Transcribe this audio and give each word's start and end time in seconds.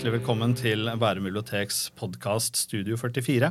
Hjertelig 0.00 0.22
velkommen 0.22 0.54
til 0.56 0.88
Bærum 0.96 1.26
biblioteks 1.26 1.90
podkast 1.92 2.56
Studio 2.56 2.96
44. 2.96 3.50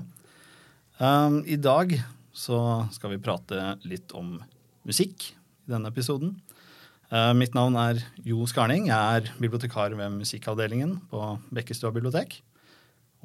Um, 0.97 1.35
I 1.45 1.59
dag 1.61 1.91
så 2.33 2.57
skal 2.89 3.11
vi 3.11 3.19
prate 3.21 3.75
litt 3.85 4.15
om 4.17 4.31
musikk 4.81 5.27
i 5.29 5.69
denne 5.69 5.91
episoden. 5.93 6.31
Uh, 7.13 7.37
mitt 7.37 7.53
navn 7.53 7.77
er 7.77 8.01
Jo 8.25 8.49
Skarning. 8.49 8.89
Jeg 8.89 9.19
er 9.19 9.29
bibliotekar 9.37 9.93
ved 9.93 10.15
musikkavdelingen 10.15 10.95
på 11.13 11.21
Bekkestua 11.53 11.93
bibliotek. 11.93 12.39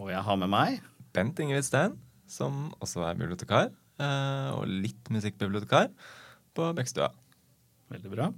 Og 0.05 0.13
jeg 0.13 0.21
har 0.21 0.41
med 0.45 0.53
meg 0.53 0.85
Bent 1.17 1.41
Ingrid 1.41 1.65
Steen, 1.65 1.97
som 2.29 2.75
også 2.77 3.09
er 3.09 3.17
bibliotekar. 3.25 3.73
Uh, 3.97 4.53
Og 4.59 4.69
litt 4.69 5.09
musikkbibliotekar 5.09 5.89
på 6.53 6.69
Bekkestua. 6.77 7.09
Veldig 7.89 8.17
bra. 8.19 8.29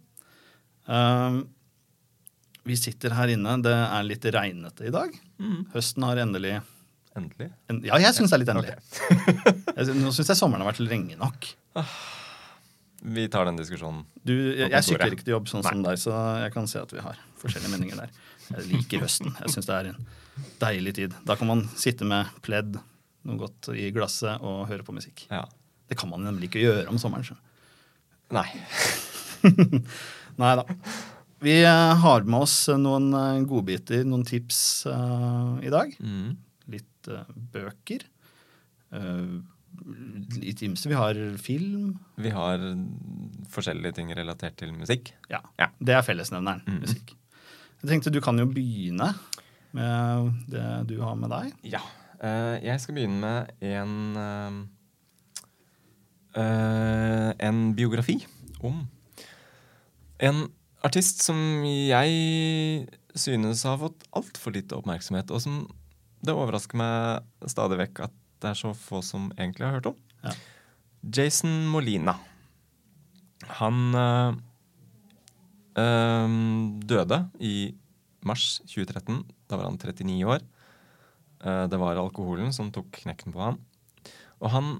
Um, 0.86 1.48
vi 2.66 2.76
sitter 2.78 3.14
her 3.16 3.30
inne. 3.32 3.56
Det 3.64 3.72
er 3.74 4.06
litt 4.06 4.26
regnete 4.34 4.88
i 4.88 4.92
dag. 4.94 5.14
Høsten 5.74 6.06
har 6.06 6.20
endelig 6.22 6.58
Endelig. 7.16 7.46
en, 7.70 7.78
Ja, 7.86 7.96
jeg 8.02 8.12
syns 8.16 8.32
det 8.32 8.36
er 8.36 8.42
litt 8.42 8.52
endelig. 8.52 8.74
Jeg, 9.76 9.94
nå 10.02 10.10
syns 10.12 10.28
jeg 10.34 10.36
sommeren 10.36 10.64
har 10.64 10.68
vært 10.72 10.82
lenge 10.84 11.16
nok. 11.16 11.48
Vi 13.06 13.24
tar 13.32 13.46
den 13.48 13.56
diskusjonen. 13.60 14.02
Du, 14.26 14.34
jeg, 14.34 14.68
jeg 14.72 14.84
sykler 14.84 15.14
ikke 15.14 15.24
til 15.24 15.36
jobb 15.36 15.48
sånn 15.48 15.64
som 15.64 15.82
deg, 15.84 15.96
så 16.02 16.12
jeg 16.42 16.52
kan 16.56 16.68
se 16.68 16.80
at 16.82 16.92
vi 16.92 17.00
har 17.04 17.20
forskjellige 17.40 17.72
meninger 17.72 18.02
der. 18.02 18.12
Jeg 18.50 18.68
liker 18.72 19.04
høsten. 19.06 19.32
Jeg 19.40 19.54
syns 19.54 19.68
det 19.70 19.78
er 19.78 19.90
en 19.92 20.04
deilig 20.60 20.94
tid. 20.98 21.16
Da 21.28 21.38
kan 21.40 21.48
man 21.50 21.64
sitte 21.78 22.08
med 22.08 22.28
pledd, 22.44 22.76
noe 23.26 23.40
godt 23.40 23.70
i 23.74 23.88
glasset 23.94 24.42
og 24.44 24.66
høre 24.70 24.84
på 24.86 24.94
musikk. 24.96 25.24
Ja. 25.30 25.44
Det 25.88 25.96
kan 25.98 26.10
man 26.10 26.24
nemlig 26.26 26.50
ikke 26.50 26.64
gjøre 26.66 26.88
om 26.90 26.98
sommeren. 27.00 27.24
Så. 27.26 27.38
Nei. 28.34 28.48
Nei 30.42 30.52
da. 30.58 30.64
Vi 31.44 31.56
eh, 31.64 31.94
har 32.00 32.24
med 32.24 32.46
oss 32.46 32.54
noen 32.80 33.10
eh, 33.14 33.42
godbiter, 33.48 34.04
noen 34.08 34.24
tips 34.24 34.58
uh, 34.88 35.58
i 35.60 35.72
dag. 35.72 35.92
Mm. 36.00 36.30
Litt 36.72 37.10
uh, 37.12 37.26
bøker. 37.52 38.06
Uh, 38.94 39.42
litt 40.40 40.62
ymse. 40.64 40.88
Vi 40.88 40.96
har 40.96 41.18
film. 41.42 41.98
Vi 42.16 42.32
har 42.32 42.62
forskjellige 43.52 43.98
ting 43.98 44.14
relatert 44.16 44.56
til 44.62 44.72
musikk. 44.72 45.12
Ja, 45.32 45.42
Ja. 45.60 45.68
Det 45.78 45.94
er 45.98 46.02
fellesnevneren. 46.06 46.64
Mm. 46.66 46.80
Musikk. 46.86 47.12
Jeg 47.82 47.90
tenkte 47.92 48.10
du 48.14 48.22
kan 48.24 48.38
jo 48.40 48.46
begynne 48.48 49.12
med 49.76 50.32
det 50.48 50.64
du 50.88 50.96
har 51.04 51.14
med 51.20 51.28
deg. 51.30 51.52
Ja. 51.76 51.82
eh, 52.24 52.56
jeg 52.64 52.80
skal 52.80 52.96
begynne 52.96 53.20
med 53.20 53.52
en 53.60 54.16
eh, 54.16 54.54
eh, 56.40 57.32
En 57.48 57.74
biografi 57.76 58.22
om 58.64 58.86
en 60.24 60.46
artist 60.84 61.22
som 61.24 61.38
jeg 61.64 62.86
synes 63.16 63.64
har 63.66 63.80
fått 63.80 64.04
altfor 64.16 64.54
lite 64.56 64.76
oppmerksomhet, 64.76 65.32
og 65.32 65.42
som 65.42 65.64
det 66.26 66.34
overrasker 66.34 66.78
meg 66.80 67.50
stadig 67.50 67.78
vekk 67.80 68.06
at 68.08 68.14
det 68.42 68.50
er 68.50 68.58
så 68.58 68.72
få 68.76 69.00
som 69.04 69.30
egentlig 69.36 69.66
har 69.66 69.78
hørt 69.78 69.90
om. 69.92 69.96
Ja. 70.24 70.34
Jason 71.16 71.66
Molina. 71.70 72.16
Han 73.60 73.94
øh, 73.94 74.36
øh, 75.78 76.36
døde 76.88 77.20
i 77.40 77.56
mars 78.26 78.58
2013. 78.66 79.22
Da 79.48 79.56
var 79.56 79.70
han 79.70 79.78
39 79.78 80.26
år. 80.26 80.44
Eh, 81.44 81.64
det 81.70 81.80
var 81.80 82.00
alkoholen 82.00 82.52
som 82.52 82.72
tok 82.74 82.90
knekken 83.02 83.34
på 83.34 83.42
ham. 83.44 83.60
Og 84.42 84.50
han 84.52 84.76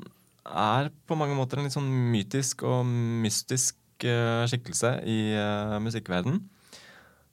er 0.47 0.91
på 1.07 1.19
mange 1.19 1.37
måter 1.39 1.61
en 1.61 1.69
litt 1.69 1.75
sånn 1.75 1.89
mytisk 2.13 2.65
og 2.67 2.87
mystisk 2.87 3.79
skikkelse 4.05 4.99
i 5.09 5.19
uh, 5.39 5.79
musikkverdenen. 5.81 6.43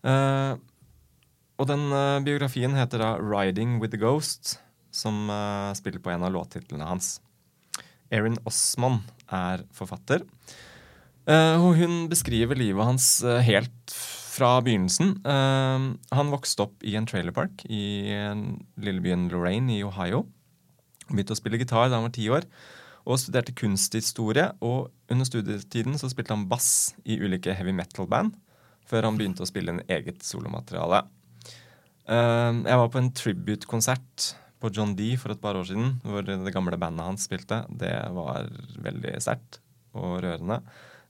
Eh, 0.03 0.55
og 1.61 1.69
den 1.69 1.85
eh, 1.95 2.19
biografien 2.25 2.75
heter 2.75 2.99
da 2.99 3.13
'Riding 3.19 3.79
with 3.79 3.93
the 3.93 4.01
Ghost', 4.01 4.57
som 4.91 5.29
eh, 5.29 5.73
spiller 5.77 6.01
på 6.03 6.11
en 6.11 6.25
av 6.25 6.33
låttitlene 6.33 6.87
hans. 6.87 7.19
Erin 8.11 8.37
Osmond 8.45 9.07
er 9.31 9.63
forfatter. 9.73 10.25
Eh, 11.25 11.55
og 11.55 11.77
hun 11.79 12.09
beskriver 12.11 12.59
livet 12.59 12.83
hans 12.83 13.23
eh, 13.23 13.41
helt 13.45 13.95
fra 14.33 14.57
begynnelsen. 14.65 15.21
Eh, 15.23 15.87
han 16.17 16.33
vokste 16.33 16.67
opp 16.67 16.83
i 16.83 16.97
en 16.99 17.07
trailerpark 17.07 17.63
i 17.69 18.11
eh, 18.11 18.35
lillebyen 18.77 19.29
Lorraine 19.31 19.77
i 19.77 19.83
Ohio. 19.87 20.25
Begynte 21.07 21.37
å 21.37 21.39
spille 21.39 21.61
gitar 21.61 21.87
da 21.87 21.99
han 21.99 22.09
var 22.09 22.15
ti 22.15 22.27
år, 22.33 22.47
og 23.03 23.19
studerte 23.19 23.55
kunsthistorie. 23.57 24.49
Og 24.63 24.91
under 25.11 25.27
studietiden 25.27 25.97
så 25.99 26.09
spilte 26.11 26.35
han 26.35 26.47
bass 26.51 26.93
i 27.03 27.19
ulike 27.21 27.55
heavy 27.57 27.75
metal-band, 27.75 28.35
før 28.87 29.09
han 29.09 29.19
begynte 29.19 29.45
å 29.45 29.49
spille 29.49 29.75
en 29.75 29.83
eget 29.91 30.23
solomateriale. 30.25 31.03
Eh, 32.07 32.63
jeg 32.63 32.79
var 32.81 32.89
på 32.91 33.01
en 33.01 33.11
tribute-konsert 33.15 34.33
på 34.63 34.71
John 34.71 34.95
D 34.95 35.13
for 35.19 35.33
et 35.33 35.43
par 35.43 35.59
år 35.59 35.67
siden, 35.67 35.97
hvor 36.07 36.23
det 36.23 36.55
gamle 36.55 36.79
bandet 36.79 37.07
hans 37.07 37.27
spilte. 37.27 37.63
Det 37.67 37.93
var 38.15 38.47
veldig 38.83 39.15
sterkt 39.23 39.59
og 39.93 40.21
rørende. 40.23 40.61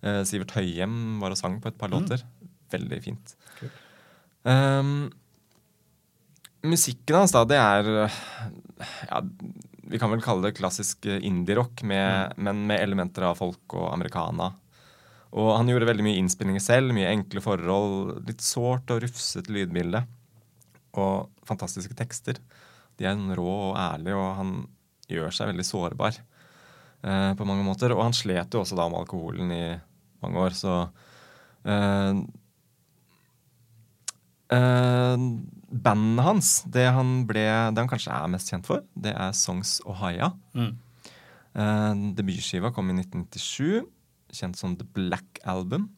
Eh, 0.03 0.21
Sivert 0.27 0.55
Høyem 0.57 1.19
var 1.21 1.33
og 1.33 1.39
sang 1.39 1.59
på 1.61 1.69
et 1.69 1.77
par 1.79 1.93
låter. 1.93 2.25
Veldig 2.73 2.99
fint. 3.05 3.35
Um, 4.43 5.11
musikken 6.65 7.21
hans, 7.21 7.31
da, 7.31 7.45
det 7.47 7.59
er 7.61 8.11
ja, 9.09 9.21
Vi 9.91 9.99
kan 10.01 10.11
vel 10.13 10.23
kalle 10.23 10.47
det 10.47 10.57
klassisk 10.57 11.05
øh, 11.09 11.21
indie-rock, 11.23 11.83
mm. 11.83 12.41
men 12.43 12.65
med 12.69 12.83
elementer 12.83 13.27
av 13.29 13.39
folk 13.39 13.77
og 13.77 13.89
americana. 13.91 14.51
Og 15.33 15.49
han 15.55 15.69
gjorde 15.69 15.87
veldig 15.89 16.05
mye 16.05 16.19
innspillinger 16.21 16.61
selv, 16.61 16.93
mye 16.93 17.09
enkle 17.09 17.41
forhold, 17.41 18.19
litt 18.27 18.43
sårt 18.45 18.91
og 18.93 19.01
rufsete 19.01 19.53
lydbilde. 19.53 20.03
Og 21.01 21.31
fantastiske 21.47 21.97
tekster. 21.97 22.37
De 22.99 23.07
er 23.09 23.17
rå 23.37 23.49
og 23.71 23.79
ærlige, 23.79 24.19
og 24.19 24.37
han 24.37 24.53
gjør 25.09 25.33
seg 25.33 25.49
veldig 25.49 25.65
sårbar 25.65 26.19
eh, 26.19 27.31
på 27.37 27.47
mange 27.49 27.65
måter. 27.65 27.95
Og 27.95 28.03
han 28.05 28.15
slet 28.15 28.53
jo 28.53 28.61
også 28.61 28.77
da 28.77 28.85
med 28.91 29.01
alkoholen 29.01 29.49
i 29.55 29.65
mange 30.23 30.45
år, 30.45 30.55
så 30.57 30.75
eh, 31.65 32.21
eh, 34.53 35.25
Bandet 35.73 36.25
hans, 36.25 36.49
det 36.69 36.85
han, 36.93 37.23
ble, 37.25 37.43
det 37.73 37.81
han 37.81 37.89
kanskje 37.89 38.13
er 38.13 38.29
mest 38.29 38.51
kjent 38.51 38.67
for, 38.67 38.83
det 38.93 39.15
er 39.17 39.33
Songs 39.33 39.79
Ohaya. 39.89 40.29
Mm. 40.53 40.75
Eh, 41.53 41.91
debutskiva 42.17 42.69
kom 42.75 42.91
i 42.93 42.97
1997, 42.99 43.81
kjent 44.37 44.59
som 44.59 44.77
The 44.77 44.85
Black 44.85 45.41
Album. 45.49 45.89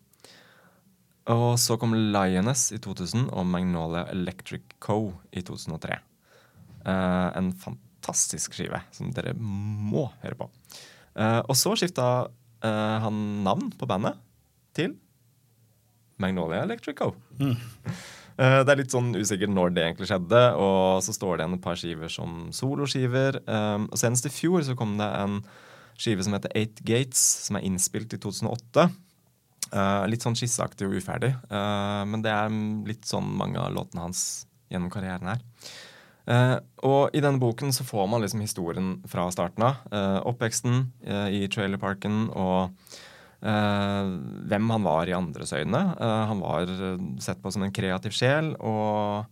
Og 1.34 1.56
så 1.58 1.76
kom 1.82 1.96
Lioness 1.96 2.70
i 2.76 2.80
2000 2.80 3.30
og 3.34 3.48
Magnolia 3.50 4.06
Electric 4.14 4.76
Co. 4.84 5.16
i 5.34 5.42
2003. 5.42 5.98
Eh, 6.86 7.30
en 7.40 7.50
fantastisk 7.58 8.54
skive 8.54 8.84
som 8.94 9.10
dere 9.16 9.34
må 9.36 10.06
høre 10.22 10.38
på. 10.38 10.50
Eh, 11.18 11.42
og 11.42 11.56
så 11.58 11.74
skifta 11.80 12.28
eh, 12.62 12.98
han 13.02 13.24
navn 13.48 13.72
på 13.74 13.90
bandet 13.90 14.20
til 14.78 14.94
Magnolia 16.22 16.62
Electric 16.64 17.00
Co. 17.00 17.16
Mm. 17.40 17.58
Eh, 18.36 18.60
det 18.68 18.74
er 18.74 18.82
litt 18.82 18.94
sånn 18.94 19.14
usikkert 19.16 19.54
når 19.54 19.76
det 19.76 19.86
egentlig 19.86 20.10
skjedde, 20.12 20.42
og 20.60 21.00
så 21.06 21.16
står 21.16 21.38
det 21.38 21.46
igjen 21.46 21.58
et 21.58 21.64
par 21.64 21.80
skiver 21.80 22.12
som 22.12 22.36
soloskiver. 22.56 23.40
Um, 23.48 23.88
og 23.88 24.02
Senest 24.02 24.28
i 24.28 24.34
fjor 24.34 24.66
så 24.68 24.76
kom 24.78 24.98
det 25.00 25.08
en 25.08 25.40
skive 25.96 26.26
som 26.26 26.36
heter 26.36 26.52
Eight 26.60 26.82
Gates, 26.84 27.22
som 27.48 27.60
er 27.60 27.68
innspilt 27.68 28.14
i 28.16 28.20
2008. 28.20 28.90
Eh, 29.76 30.04
litt 30.12 30.24
sånn 30.26 30.36
skisseaktig 30.38 30.88
og 30.88 31.00
uferdig, 31.00 31.32
eh, 31.34 32.04
men 32.06 32.22
det 32.24 32.32
er 32.32 32.52
litt 32.88 33.08
sånn 33.08 33.32
mange 33.40 33.58
av 33.60 33.74
låtene 33.74 34.04
hans 34.06 34.46
gjennom 34.72 34.92
karrieren 34.94 35.32
her. 35.32 35.44
Uh, 36.26 36.58
og 36.82 37.14
i 37.14 37.22
denne 37.22 37.38
boken 37.38 37.70
så 37.76 37.84
får 37.86 38.08
man 38.10 38.24
liksom 38.24 38.42
historien 38.42 38.96
fra 39.10 39.28
starten 39.34 39.62
av. 39.68 39.84
Uh, 39.94 40.20
oppveksten 40.32 40.88
uh, 41.06 41.28
i 41.30 41.44
trailerparken 41.54 42.32
og 42.34 42.72
eh, 42.72 43.04
hvem 43.46 44.70
han 44.74 44.86
var 44.86 45.10
i 45.10 45.16
andres 45.18 45.54
øyne. 45.54 45.82
Eh, 46.00 46.22
han 46.32 46.42
var 46.42 46.72
eh, 46.72 47.02
sett 47.22 47.42
på 47.44 47.52
som 47.54 47.66
en 47.66 47.74
kreativ 47.76 48.16
sjel, 48.18 48.54
og, 48.58 49.28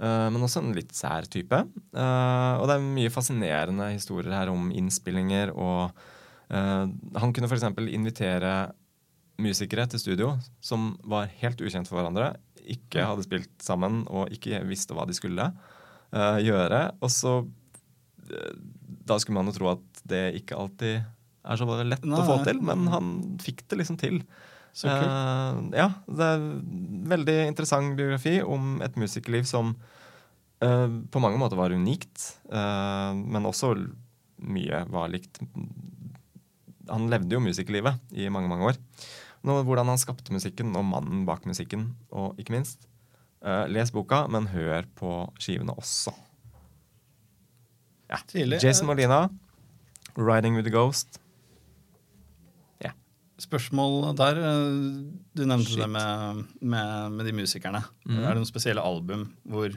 eh, 0.00 0.26
men 0.34 0.42
også 0.42 0.62
en 0.62 0.74
litt 0.74 0.94
sær 0.96 1.28
type. 1.30 1.60
Eh, 1.94 2.54
og 2.58 2.66
det 2.66 2.76
er 2.76 2.88
mye 2.88 3.12
fascinerende 3.14 3.92
historier 3.92 4.34
her 4.34 4.50
om 4.52 4.72
innspillinger, 4.74 5.54
og 5.54 5.94
eh, 6.50 6.86
han 7.20 7.36
kunne 7.36 7.50
f.eks. 7.50 7.68
invitere 7.86 8.54
musikere 9.42 9.86
til 9.90 10.02
studio 10.02 10.32
som 10.62 10.92
var 11.06 11.30
helt 11.40 11.62
ukjent 11.62 11.90
for 11.90 11.98
hverandre, 11.98 12.34
ikke 12.70 13.04
hadde 13.04 13.24
spilt 13.26 13.54
sammen 13.62 14.04
og 14.08 14.32
ikke 14.32 14.62
visste 14.68 14.96
hva 14.96 15.04
de 15.08 15.16
skulle 15.16 15.50
eh, 15.50 16.38
gjøre. 16.46 16.86
Og 17.04 17.10
så 17.12 17.38
eh, 18.30 18.54
Da 19.04 19.18
skulle 19.20 19.36
man 19.36 19.50
jo 19.50 19.58
tro 19.58 19.68
at 19.74 20.04
det 20.08 20.22
ikke 20.40 20.56
alltid 20.56 21.02
er 21.44 21.60
så 21.60 21.68
lett 21.68 22.04
lett 22.04 22.04
å 22.08 22.24
få 22.26 22.40
til, 22.46 22.60
men 22.64 22.86
han 22.92 23.14
fikk 23.42 23.64
det 23.68 23.80
liksom 23.82 23.98
til. 24.00 24.20
Så 24.74 24.90
kult. 24.90 25.06
Uh, 25.06 25.58
ja, 25.76 25.88
det 26.10 26.26
er 26.26 26.40
en 26.40 27.10
veldig 27.12 27.36
interessant 27.46 27.94
biografi 27.98 28.40
om 28.42 28.80
et 28.82 28.96
musikerliv 28.98 29.46
som 29.46 29.74
uh, 30.64 30.88
på 31.14 31.22
mange 31.22 31.38
måter 31.38 31.60
var 31.60 31.74
unikt, 31.74 32.32
uh, 32.50 33.12
men 33.14 33.46
også 33.46 33.76
mye 34.44 34.80
var 34.90 35.12
likt 35.12 35.38
Han 36.90 37.06
levde 37.08 37.36
jo 37.36 37.40
musikerlivet 37.40 38.16
i 38.18 38.26
mange, 38.28 38.50
mange 38.50 38.72
år. 38.72 38.80
Nå, 39.46 39.60
hvordan 39.64 39.88
han 39.92 40.00
skapte 40.00 40.34
musikken, 40.34 40.74
og 40.76 40.84
mannen 40.88 41.22
bak 41.28 41.46
musikken, 41.48 41.92
og 42.10 42.40
ikke 42.40 42.58
minst 42.58 42.88
les 43.68 43.90
boka, 43.92 44.22
men 44.32 44.46
hør 44.48 44.86
på 44.96 45.08
skivene 45.36 45.74
også. 45.76 46.14
Ja. 48.08 48.16
Tidlig. 48.24 48.62
Jason 48.64 48.88
Molina, 48.88 49.28
'Riding 50.16 50.56
with 50.56 50.64
the 50.64 50.72
Ghost'. 50.72 51.20
Spørsmål 53.42 54.12
der. 54.18 54.38
Du 55.34 55.42
nevnte 55.42 55.72
Shit. 55.72 55.80
det 55.82 55.88
med, 55.90 56.44
med, 56.62 57.12
med 57.16 57.26
de 57.26 57.32
musikerne. 57.34 57.80
Mm. 58.06 58.20
Er 58.20 58.28
det 58.30 58.38
noen 58.38 58.46
spesielle 58.48 58.84
album 58.84 59.26
hvor 59.50 59.74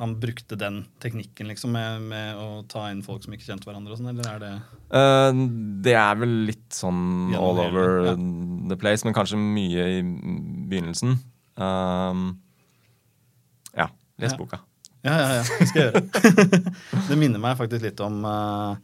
han 0.00 0.14
brukte 0.16 0.56
den 0.56 0.80
teknikken 1.02 1.50
liksom 1.50 1.74
med, 1.76 2.00
med 2.08 2.38
å 2.40 2.62
ta 2.72 2.86
inn 2.90 3.02
folk 3.04 3.22
som 3.22 3.34
ikke 3.36 3.44
kjente 3.46 3.68
hverandre? 3.68 3.92
og 3.92 4.00
sånn, 4.00 4.10
Eller 4.14 4.30
er 4.30 4.40
det 4.40 4.52
uh, 4.96 5.42
det 5.84 5.94
er 6.00 6.18
vel 6.22 6.32
litt 6.48 6.70
sånn 6.72 7.34
all 7.36 7.60
hele, 7.60 7.68
over 7.68 8.08
ja. 8.08 8.14
the 8.72 8.78
place, 8.80 9.04
men 9.06 9.14
kanskje 9.16 9.38
mye 9.40 9.86
i 9.98 10.00
begynnelsen. 10.72 11.18
Um, 11.60 12.24
ja, 13.76 13.90
les 14.18 14.32
Ja. 14.32 14.38
boka. 14.40 14.62
Ja, 15.04 15.14
ja, 15.16 15.28
ja. 15.38 15.44
Det 15.60 15.68
skal 15.68 15.80
jeg 15.82 15.92
gjøre. 15.92 16.60
det 17.10 17.16
minner 17.20 17.40
meg 17.40 17.60
faktisk 17.60 17.84
litt 17.86 18.00
om 18.04 18.18
uh, 18.24 18.74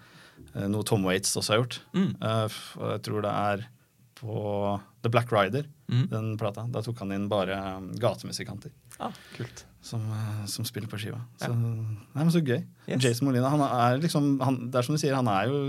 noe 0.68 0.84
Tom 0.88 1.04
Waits 1.08 1.34
også 1.36 1.52
har 1.56 1.64
gjort. 1.64 1.80
Mm. 1.96 2.12
Uh, 2.20 2.60
jeg 2.94 3.02
tror 3.08 3.24
det 3.24 3.32
er 3.32 3.66
på 4.16 4.80
The 5.02 5.10
Black 5.12 5.30
Rider, 5.32 5.66
Mm. 5.86 6.08
den 6.10 6.32
plata. 6.40 6.64
Da 6.66 6.80
tok 6.82 6.98
han 6.98 7.12
inn 7.14 7.28
bare 7.30 7.54
eh, 7.54 7.80
gatemusikanter 8.02 8.72
Ah, 8.98 9.12
kult. 9.36 9.64
som, 9.80 10.00
eh, 10.10 10.44
som 10.50 10.64
spiller 10.66 10.88
på 10.90 10.98
skiva. 10.98 11.20
Ja. 11.40 11.46
Så, 11.46 11.54
nei, 11.54 12.24
men 12.24 12.32
så 12.34 12.40
gøy. 12.42 12.64
Yes. 12.88 13.04
Jason 13.04 13.28
Molina 13.28 13.48
han 13.52 13.60
er 13.62 14.00
liksom, 14.02 14.40
han, 14.42 14.56
det 14.72 14.80
er 14.80 14.82
som 14.88 14.96
du 14.96 14.98
sier, 14.98 15.14
han 15.14 15.28
er 15.30 15.46
jo 15.46 15.60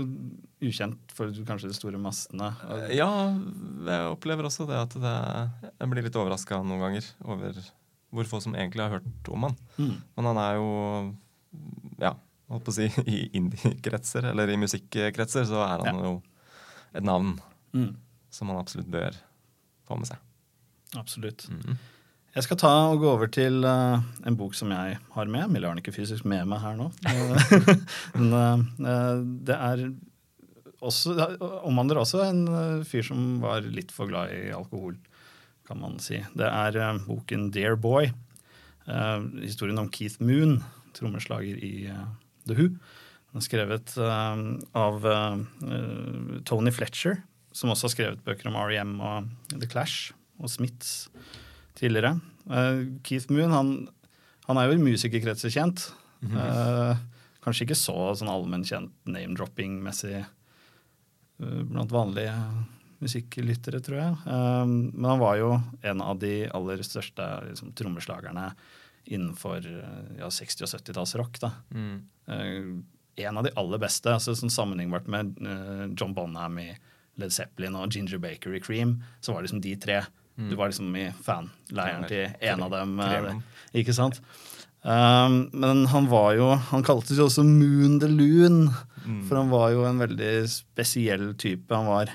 ukjent 0.66 1.12
for 1.14 1.30
kanskje 1.46 1.68
de 1.70 1.76
store 1.78 2.00
massene. 2.02 2.48
Eh, 2.66 2.96
Ja, 2.98 3.08
jeg 3.86 4.08
opplever 4.10 4.48
også 4.48 4.66
det 4.66 4.74
at 4.80 4.96
det, 4.98 5.14
jeg 5.78 5.90
blir 5.92 6.02
litt 6.08 6.16
overraska 6.18 6.58
noen 6.64 6.80
ganger 6.82 7.06
over 7.24 7.54
hvor 8.10 8.24
få 8.26 8.40
som 8.42 8.54
egentlig 8.56 8.80
har 8.88 8.96
hørt 8.98 9.28
om 9.30 9.42
han. 9.46 9.56
Mm. 9.78 9.94
Men 10.16 10.24
han 10.32 10.38
er 10.48 10.54
jo 10.58 11.14
Ja, 12.00 12.14
holdt 12.50 12.64
på 12.64 12.72
å 12.72 12.74
si 12.74 12.88
i 13.06 13.30
indie-kretser, 13.38 14.24
eller 14.32 14.48
i 14.50 14.56
musikkretser, 14.58 15.44
så 15.46 15.62
er 15.62 15.84
han 15.86 15.94
Ja. 15.94 16.02
jo 16.10 16.22
et 16.94 17.04
navn 17.04 17.38
Mm. 17.74 17.94
Som 18.30 18.50
man 18.50 18.58
absolutt 18.60 18.90
bør 18.92 19.16
få 19.88 19.96
med 20.00 20.10
seg. 20.10 20.18
Absolutt. 20.98 21.46
Mhm. 21.52 21.78
Jeg 22.36 22.44
skal 22.44 22.58
ta 22.60 22.70
og 22.92 23.00
gå 23.02 23.08
over 23.10 23.26
til 23.32 23.64
uh, 23.66 23.98
en 24.28 24.36
bok 24.38 24.52
som 24.54 24.70
jeg 24.70 24.98
har 25.14 25.30
med. 25.32 25.48
Mille 25.50 25.66
har 25.66 25.74
den 25.74 25.80
ikke 25.82 25.94
fysisk 25.96 26.26
med 26.28 26.44
meg 26.46 26.60
her 26.62 26.76
nå. 26.78 26.90
Eh, 27.08 28.20
Men 28.20 28.34
uh, 28.84 29.24
det 29.48 29.56
er 29.56 29.82
også, 30.84 31.16
det 31.18 31.26
omhandler 31.66 31.98
også 31.98 32.20
en 32.28 32.44
eh, 32.46 32.84
fyr 32.86 33.02
som 33.08 33.40
var 33.42 33.64
litt 33.66 33.90
for 33.90 34.06
glad 34.06 34.30
i 34.30 34.52
alkohol, 34.54 34.94
kan 35.66 35.80
man 35.82 35.96
si. 35.98 36.20
Det 36.38 36.46
er 36.46 36.76
eh, 36.78 37.00
boken 37.08 37.48
Dear 37.50 37.74
Boy. 37.74 38.12
eh, 38.86 39.24
historien 39.42 39.80
om 39.82 39.88
Keith 39.90 40.20
Moon, 40.22 40.60
trommeslager 40.94 41.58
i 41.58 41.88
eh, 41.90 42.04
The 42.46 42.54
Who. 42.60 42.68
Den 43.32 43.40
er 43.42 43.46
skrevet 43.48 43.96
eh, 43.98 44.44
av 44.78 45.08
eh, 45.16 45.42
Tony 46.46 46.70
Fletcher, 46.76 47.24
som 47.58 47.72
også 47.72 47.88
har 47.88 47.94
skrevet 47.94 48.24
bøker 48.26 48.50
om 48.50 48.58
R.E.M. 48.60 48.96
og 49.02 49.28
The 49.56 49.68
Clash 49.70 50.12
og 50.38 50.50
Smiths 50.52 51.08
tidligere. 51.78 52.18
Eh, 52.50 52.82
Keith 53.06 53.30
Moon 53.32 53.54
han, 53.54 53.72
han 54.46 54.60
er 54.60 54.68
jo 54.68 54.78
i 54.78 54.82
musikerkretser 54.82 55.52
kjent. 55.54 55.88
Eh, 56.22 56.98
kanskje 57.44 57.66
ikke 57.66 57.78
så 57.78 57.96
sånn 58.18 58.30
allmennkjent 58.30 58.94
name-dropping-messig 59.10 60.18
eh, 60.20 61.62
blant 61.68 61.94
vanlige 61.94 62.34
musikklyttere, 62.98 63.78
tror 63.84 63.98
jeg. 64.00 64.14
Men 64.66 65.04
han 65.06 65.20
var 65.20 65.36
jo 65.38 65.52
en 65.86 66.00
av 66.02 66.18
de 66.18 66.48
aller 66.50 66.80
største 66.82 67.26
liksom, 67.46 67.70
trommeslagerne 67.78 68.48
innenfor 69.06 69.62
ja, 70.18 70.26
60- 70.26 70.66
og 70.66 70.72
70-tallsrock. 70.72 71.38
da. 71.44 71.52
Mm. 71.70 72.80
En 73.22 73.38
av 73.38 73.46
de 73.46 73.52
aller 73.62 73.80
beste, 73.84 74.10
altså 74.10 74.34
sånn 74.34 74.50
sammenlignbart 74.50 75.06
med 75.14 75.38
John 75.94 76.10
Bonham 76.16 76.58
i 76.58 76.72
Led 77.18 77.32
Zeppelin 77.34 77.74
og 77.78 77.90
Ginger 77.94 78.18
Bakery 78.22 78.60
Cream, 78.62 78.96
så 79.20 79.32
var 79.34 79.42
det 79.42 79.48
liksom 79.50 79.62
de 79.64 79.74
tre. 79.82 80.00
Du 80.38 80.54
var 80.54 80.70
liksom 80.70 80.92
i 80.94 81.08
fanleiren 81.26 82.04
til 82.06 82.28
en 82.46 82.62
av 82.62 82.70
dem. 82.70 82.92
eh, 83.02 83.40
ikke 83.80 83.94
sant? 83.96 84.20
Um, 84.86 85.48
men 85.58 85.80
han 85.90 86.06
var 86.06 86.36
jo 86.38 86.52
Han 86.70 86.84
kalte 86.86 87.10
seg 87.10 87.24
også 87.24 87.42
Moon 87.44 87.98
the 87.98 88.06
Loon, 88.06 88.68
Mm. 89.08 89.22
for 89.26 89.36
han 89.40 89.48
var 89.50 89.70
jo 89.72 89.84
en 89.88 89.98
veldig 89.98 90.48
spesiell 90.52 91.30
type. 91.40 91.72
Han 91.74 91.86
var 91.88 92.10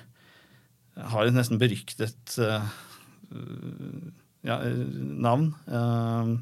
Har 1.10 1.26
et 1.26 1.34
nesten 1.34 1.58
beryktet 1.60 2.38
uh, 2.40 2.62
ja, 4.46 4.60
navn. 4.64 5.56
Uh, 5.68 6.38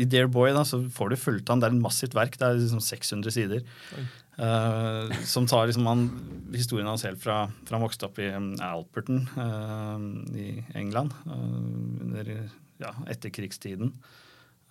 I 0.00 0.06
Dear 0.08 0.28
Boy 0.32 0.52
da, 0.56 0.62
så 0.64 0.80
får 0.92 1.12
du 1.12 1.16
fulgt 1.20 1.50
han. 1.52 1.60
Det 1.60 1.68
er 1.68 1.74
et 1.76 1.82
massivt 1.84 2.14
verk. 2.16 2.38
Det 2.40 2.46
er 2.48 2.56
liksom 2.58 2.80
600 2.82 3.34
sider. 3.36 3.66
Oi. 3.98 4.06
Eh, 4.36 5.22
som 5.24 5.46
tar 5.46 5.66
liksom 5.66 5.86
han, 5.86 6.10
historien 6.54 6.86
hans 6.86 7.04
helt 7.04 7.22
fra, 7.22 7.50
fra 7.64 7.76
han 7.76 7.84
vokste 7.86 8.08
opp 8.08 8.18
i 8.20 8.28
um, 8.34 8.50
Alperton 8.60 9.22
uh, 9.32 10.36
i 10.36 10.50
England 10.76 11.14
uh, 11.24 12.02
under 12.04 12.28
ja, 12.76 12.92
etterkrigstiden. 13.08 13.94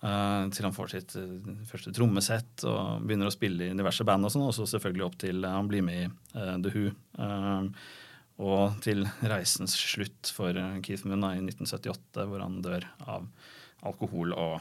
eh, 0.06 0.42
til 0.54 0.68
han 0.68 0.74
får 0.76 0.92
sitt 0.92 1.16
første 1.66 1.90
trommesett 1.96 2.62
og 2.68 3.02
begynner 3.02 3.26
å 3.26 3.34
spille 3.34 3.66
i 3.66 3.74
diverse 3.74 4.06
band. 4.06 4.28
Og 4.28 4.34
sånn, 4.34 4.46
og 4.46 4.54
så 4.54 4.68
selvfølgelig 4.70 5.06
opp 5.08 5.18
til 5.24 5.42
han 5.42 5.70
blir 5.70 5.82
med 5.82 6.06
i 6.06 6.46
The 6.62 6.70
Who. 6.70 6.92
og 8.46 8.78
til 8.84 9.02
reisens 9.24 9.74
slutt 9.74 10.30
for 10.36 10.54
Keith 10.86 11.08
Munna 11.08 11.32
i 11.34 11.42
1978, 11.42 12.28
hvor 12.30 12.44
han 12.44 12.60
dør 12.62 12.86
av 13.02 13.26
alkohol 13.86 14.36
og 14.36 14.60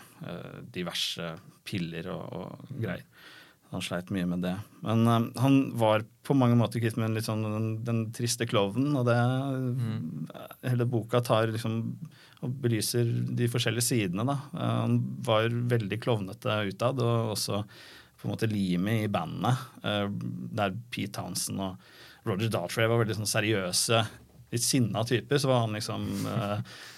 diverse 0.74 1.36
piller 1.68 2.10
og, 2.16 2.26
og 2.40 2.78
greier. 2.82 3.06
Han 3.76 3.84
sleit 3.84 4.12
mye 4.16 4.28
med 4.30 4.44
det. 4.46 4.54
Men 4.86 5.04
uh, 5.08 5.20
han 5.44 5.58
var 5.76 6.06
på 6.26 6.36
mange 6.38 6.56
måter 6.58 6.80
kvitt 6.82 6.96
med 6.98 7.12
litt 7.14 7.28
sånn 7.28 7.44
den, 7.44 7.68
den 7.86 8.00
triste 8.16 8.48
klovnen, 8.50 8.96
og 8.98 9.10
det 9.10 9.18
Hele 10.66 10.88
boka 10.90 11.22
tar 11.26 11.52
liksom 11.52 11.82
og 12.46 12.52
belyser 12.62 13.08
de 13.34 13.48
forskjellige 13.50 13.86
sidene, 13.86 14.26
da. 14.28 14.36
Uh, 14.54 14.74
han 14.86 14.98
var 15.26 15.48
veldig 15.76 15.98
klovnete 16.04 16.58
utad, 16.70 17.00
og 17.02 17.32
også 17.34 17.62
på 17.66 18.28
en 18.28 18.34
måte 18.34 18.50
limet 18.52 19.06
i 19.06 19.12
bandet, 19.12 19.64
uh, 19.86 20.08
der 20.56 20.76
Pete 20.94 21.16
Townsend 21.18 21.64
og 21.64 22.28
Roger 22.28 22.52
Daltrey 22.54 22.90
var 22.92 23.02
veldig 23.02 23.18
sånn 23.18 23.32
seriøse, 23.32 24.04
litt 24.54 24.66
sinna 24.66 25.04
typer, 25.08 25.42
så 25.42 25.50
var 25.52 25.66
han 25.66 25.76
liksom 25.76 26.06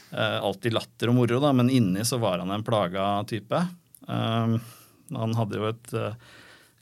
alltid 0.08 0.72
latter 0.72 1.10
og 1.12 1.18
moro, 1.18 1.40
da, 1.44 1.50
men 1.56 1.72
inni 1.74 2.04
så 2.08 2.16
var 2.22 2.40
han 2.40 2.52
en 2.54 2.64
plaga 2.64 3.08
type. 3.28 3.60
Han 4.08 5.34
hadde 5.36 5.60
jo 5.60 5.66
et 5.68 5.92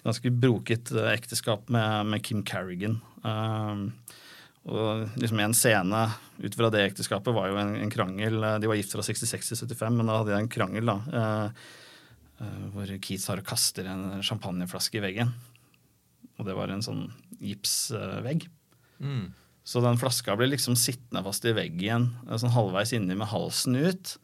ganske 0.05 0.31
broket 0.31 0.91
eh, 0.93 1.12
ekteskap 1.15 1.69
med, 1.74 2.12
med 2.12 2.24
Kim 2.25 2.43
Carrigan. 2.45 3.00
Um, 3.25 3.88
og 4.65 5.05
liksom 5.21 5.41
en 5.41 5.53
scene 5.57 6.01
ut 6.41 6.57
fra 6.57 6.71
det 6.74 6.83
ekteskapet 6.88 7.33
var 7.35 7.51
jo 7.51 7.57
en, 7.62 7.75
en 7.83 7.93
krangel. 7.93 8.38
eh, 8.41 8.59
De 8.62 8.69
var 8.69 8.79
gift 8.79 8.93
fra 8.95 9.05
66 9.05 9.51
til 9.51 9.62
75, 9.62 9.97
men 9.97 10.09
da 10.09 10.19
hadde 10.19 10.33
de 10.33 10.39
en 10.43 10.51
krangel, 10.51 10.91
da. 10.93 11.00
uh, 11.15 12.67
hvor 12.74 12.89
Keith 13.00 13.29
har 13.31 13.39
og 13.39 13.47
kaster 13.47 13.88
en 13.88 14.21
champagneflaske 14.25 15.00
i 15.00 15.05
veggen. 15.05 15.33
Og 16.35 16.50
det 16.50 16.57
var 16.57 16.74
en 16.74 16.83
sånn 16.83 17.05
gipsvegg. 17.39 18.50
Mm. 19.00 19.29
Så 19.65 19.81
den 19.81 19.97
flaska 19.97 20.35
ble 20.38 20.50
liksom 20.51 20.75
sittende 20.77 21.24
fast 21.25 21.47
i 21.47 21.55
veggen, 21.55 22.09
sånn 22.27 22.53
halvveis 22.53 22.91
inni 22.93 23.15
med 23.17 23.31
halsen 23.31 23.79
ut. 23.79 24.17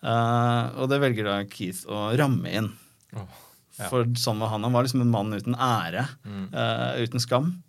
Uh, 0.00 0.72
og 0.80 0.88
det 0.90 1.02
velger 1.02 1.28
da 1.28 1.36
Keith 1.52 1.84
å 1.86 2.08
ramme 2.16 2.50
inn. 2.56 2.72
Ja. 3.12 3.26
For 3.88 4.04
sånn 4.20 4.40
var 4.42 4.50
han. 4.52 4.64
Han 4.66 4.74
var 4.76 4.84
liksom 4.84 5.00
en 5.04 5.10
mann 5.12 5.32
uten 5.32 5.54
ære, 5.56 6.06
Mm. 6.26 6.48
uh, 6.52 6.92
uten 7.00 7.20
skam. 7.22 7.62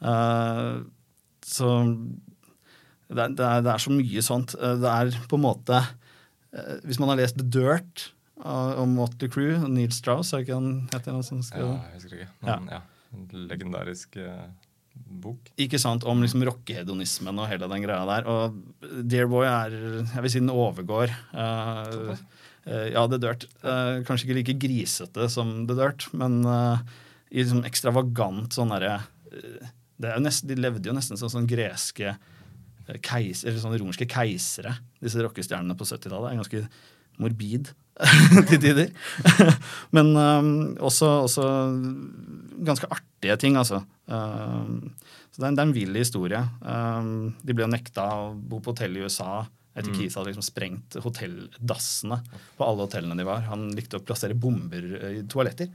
Uh, 0.00 0.80
så 1.44 1.68
det 3.10 3.18
er, 3.24 3.34
det, 3.34 3.44
er, 3.44 3.60
det 3.66 3.72
er 3.74 3.82
så 3.82 3.90
mye 3.92 4.22
sånt. 4.22 4.54
Eh, 4.54 4.76
det 4.78 4.90
er 4.90 5.10
på 5.28 5.34
en 5.36 5.42
måte 5.42 5.80
Hvis 6.86 6.98
man 7.02 7.10
har 7.10 7.18
lest 7.18 7.36
The 7.38 7.44
Dirt 7.46 8.12
om 8.40 8.94
Motley 8.96 9.28
Crew, 9.28 9.66
Neil 9.68 9.90
Strauss, 9.92 10.32
er 10.32 10.40
det 10.40 10.46
ikke 10.48 10.56
han 10.60 10.70
heter 10.92 11.12
noe 11.14 11.26
sånt? 11.26 11.44
Skal... 11.44 11.60
Ja, 11.66 11.74
jeg 11.90 11.98
husker 11.98 12.16
ikke. 12.16 12.28
Men, 12.46 12.68
ja. 12.70 12.78
En 13.12 13.26
legendarisk 13.50 14.16
bok. 15.22 15.50
Ikke 15.60 15.78
sant, 15.82 16.04
Om 16.06 16.22
liksom 16.22 16.44
rockehedonismen 16.46 17.38
og 17.42 17.48
hele 17.50 17.68
den 17.70 17.84
greia 17.84 18.06
der. 18.08 18.30
Og 18.30 18.56
Dear 19.10 19.28
Boy 19.30 19.46
er 19.48 19.74
Jeg 20.14 20.22
vil 20.24 20.32
si 20.32 20.42
den 20.42 20.54
overgår. 20.54 21.12
Uh, 21.34 22.14
ja, 22.94 23.04
The 23.10 23.18
Dirt. 23.22 23.46
Eh, 23.62 24.00
kanskje 24.06 24.28
ikke 24.28 24.38
like 24.40 24.58
grisete 24.62 25.28
som 25.32 25.64
The 25.68 25.76
Dirt, 25.78 26.08
men 26.16 26.40
eh, 26.46 26.82
i 27.30 27.42
liksom 27.42 27.64
ekstravagant 27.68 28.54
sånn 28.56 28.72
derre 28.74 28.96
eh, 29.32 29.68
er 30.00 30.22
De 30.48 30.56
levde 30.56 30.88
jo 30.88 30.94
nesten 30.96 31.18
som 31.20 31.28
sånn 31.32 31.48
greske 31.50 32.14
keiser, 32.14 32.98
keis, 33.04 33.44
eller 33.44 33.60
sånne 33.62 33.78
romerske 33.78 34.06
keisere, 34.10 34.72
disse 35.02 35.20
rockestjernene 35.22 35.76
på 35.78 35.86
70-tallet. 35.86 36.32
er 36.32 36.40
Ganske 36.40 36.62
morbid 37.20 37.68
til 38.48 38.58
tider. 38.62 38.88
Men 39.94 40.14
um, 40.16 40.50
også, 40.80 41.10
også 41.26 41.44
ganske 42.66 42.88
artige 42.90 43.36
ting, 43.40 43.58
altså. 43.60 43.82
Um, 44.10 44.90
så 45.30 45.36
det 45.38 45.44
er, 45.44 45.48
en- 45.50 45.58
det 45.60 45.66
en 45.68 45.74
vill 45.76 46.00
historie. 46.00 46.40
Um, 46.64 47.34
de 47.44 47.54
ble 47.54 47.66
jo 47.66 47.70
nekta 47.70 48.08
å 48.24 48.30
bo 48.34 48.58
på 48.64 48.72
hotell 48.72 48.96
i 48.98 49.04
USA 49.04 49.44
Etter 49.74 49.94
Keith 49.94 50.16
hadde 50.18 50.32
liksom 50.32 50.44
sprengt 50.44 50.96
hotelldassene 51.04 52.18
på 52.58 52.66
alle 52.66 52.86
hotellene 52.88 53.16
de 53.18 53.26
var. 53.28 53.44
Han 53.50 53.68
likte 53.76 54.00
å 54.00 54.04
plassere 54.04 54.34
bomber 54.34 54.86
i 55.12 55.20
toaletter. 55.30 55.70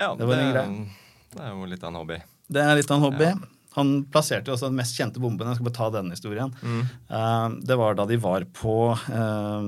Ja, 0.00 0.14
Det 0.18 0.26
var 0.26 0.40
en 0.40 0.86
det 1.34 1.42
er 1.42 1.50
jo 1.50 1.66
litt 1.66 1.82
av 1.82 1.90
en 1.90 1.98
hobby. 1.98 2.20
Det 2.46 2.62
er 2.62 2.78
litt 2.78 2.90
av 2.92 3.00
en 3.00 3.06
hobby. 3.08 3.28
Han 3.74 3.88
plasserte 4.06 4.50
jo 4.50 4.54
også 4.54 4.68
den 4.70 4.78
mest 4.78 4.94
kjente 4.94 5.18
bomben. 5.22 5.48
Jeg 5.50 5.58
skal 5.58 5.66
bare 5.66 5.78
ta 5.80 5.88
denne 5.96 6.14
historien. 6.14 6.52
Eh, 6.62 7.46
det 7.66 7.78
var 7.80 7.96
da 7.98 8.06
de 8.06 8.18
var 8.22 8.46
på 8.54 8.76
uh, 8.94 9.64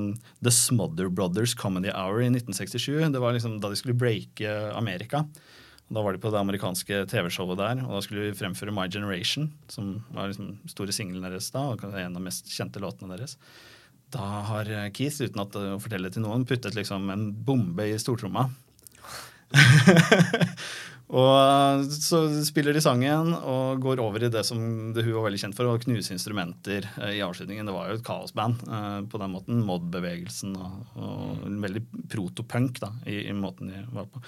The 0.47 0.53
Smother 0.55 1.11
Brothers 1.11 1.57
Comedy 1.59 1.91
Hour 1.91 2.23
i 2.23 2.31
1967. 2.31 3.11
Det 3.11 3.23
var 3.23 3.35
liksom 3.35 3.59
da 3.63 3.73
de 3.73 3.81
skulle 3.81 3.99
breake 3.99 4.53
Amerika. 4.79 5.25
Da 5.87 6.03
var 6.03 6.17
de 6.17 6.23
på 6.23 6.33
det 6.35 6.41
amerikanske 6.41 7.05
TV-showet 7.13 7.61
der, 7.61 7.85
og 7.87 7.93
da 7.95 8.03
skulle 8.03 8.27
vi 8.27 8.39
fremføre 8.39 8.75
My 8.75 8.89
Generation, 8.91 9.53
som 9.71 10.01
var 10.15 10.33
liksom 10.33 10.57
store 10.71 10.95
singelen 10.95 11.23
deres 11.23 11.53
da, 11.55 11.63
og 11.71 11.85
en 11.87 12.11
av 12.11 12.19
de 12.19 12.25
mest 12.25 12.51
kjente 12.51 12.83
låtene 12.83 13.15
deres. 13.15 13.37
Da 14.15 14.27
har 14.51 14.71
Keith, 14.95 15.23
uten 15.23 15.43
at 15.43 15.55
å 15.59 15.79
fortelle 15.83 16.11
til 16.11 16.27
noen, 16.27 16.47
puttet 16.47 16.75
liksom 16.79 17.11
en 17.15 17.31
bombe 17.47 17.87
i 17.87 17.99
stortromma. 18.03 18.49
Og 21.07 21.87
så 21.95 22.19
spiller 22.43 22.75
de 22.75 22.81
sangen 22.83 23.31
og 23.37 23.79
går 23.85 24.01
over 24.03 24.25
i 24.27 24.31
det 24.33 24.43
som 24.47 24.59
det 24.95 25.05
hun 25.07 25.15
var 25.15 25.29
veldig 25.29 25.39
kjent 25.45 25.59
for, 25.59 25.71
å 25.71 25.79
knuse 25.79 26.11
instrumenter 26.17 26.89
eh, 26.99 27.13
i 27.21 27.23
avslutningen. 27.23 27.69
Det 27.69 27.75
var 27.77 27.91
jo 27.91 27.99
et 28.01 28.07
kaosband 28.07 28.65
eh, 28.67 29.01
på 29.07 29.21
den 29.23 29.35
måten. 29.37 29.63
Mod-bevegelsen 29.69 30.57
og, 30.59 30.97
og 30.99 31.45
veldig 31.63 31.85
protopunk 32.11 32.83
da, 32.83 32.91
i, 33.07 33.21
i 33.31 33.37
måten 33.37 33.71
de 33.71 33.85
var 33.95 34.11
på. 34.11 34.25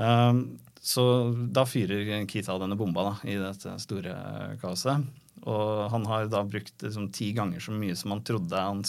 Um, 0.00 0.46
så 0.84 1.02
da 1.32 1.64
fyrer 1.64 2.26
Keith 2.28 2.50
av 2.52 2.58
denne 2.60 2.76
bomba 2.76 3.06
da, 3.06 3.12
i 3.24 3.38
dette 3.40 3.72
store 3.80 4.12
kaoset. 4.60 5.06
Og 5.48 5.86
han 5.92 6.04
har 6.10 6.28
da 6.32 6.42
brukt 6.44 6.84
liksom, 6.84 7.08
ti 7.14 7.30
ganger 7.36 7.62
så 7.64 7.72
mye 7.72 7.96
som 7.96 8.12
han 8.12 8.20
trodde 8.26 8.60
han 8.60 8.82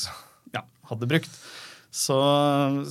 ja, 0.51 0.65
hadde 0.89 1.07
brukt. 1.07 1.39
Så, 1.95 2.17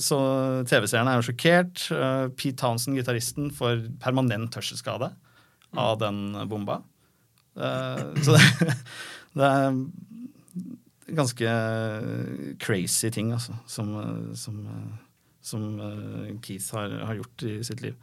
så 0.01 0.17
TV-seerne 0.65 1.13
er 1.13 1.21
jo 1.21 1.27
sjokkert. 1.27 1.85
Uh, 1.93 2.33
Pete 2.33 2.57
Townsend, 2.63 2.97
gitaristen, 2.97 3.51
får 3.53 3.85
permanent 4.01 4.57
hørselsskade 4.57 5.11
av 5.77 5.99
den 6.01 6.25
bomba. 6.49 6.81
Uh, 7.53 8.09
så 8.25 8.33
det, 8.41 8.73
det 9.37 9.51
er 9.53 9.81
ganske 11.13 11.57
crazy 12.57 13.13
ting, 13.13 13.35
altså, 13.37 13.53
som, 13.69 13.93
som, 14.33 14.63
som 15.45 15.67
uh, 15.77 16.31
Keith 16.41 16.73
har, 16.73 17.03
har 17.05 17.21
gjort 17.21 17.45
i 17.45 17.59
sitt 17.69 17.85
liv. 17.85 18.01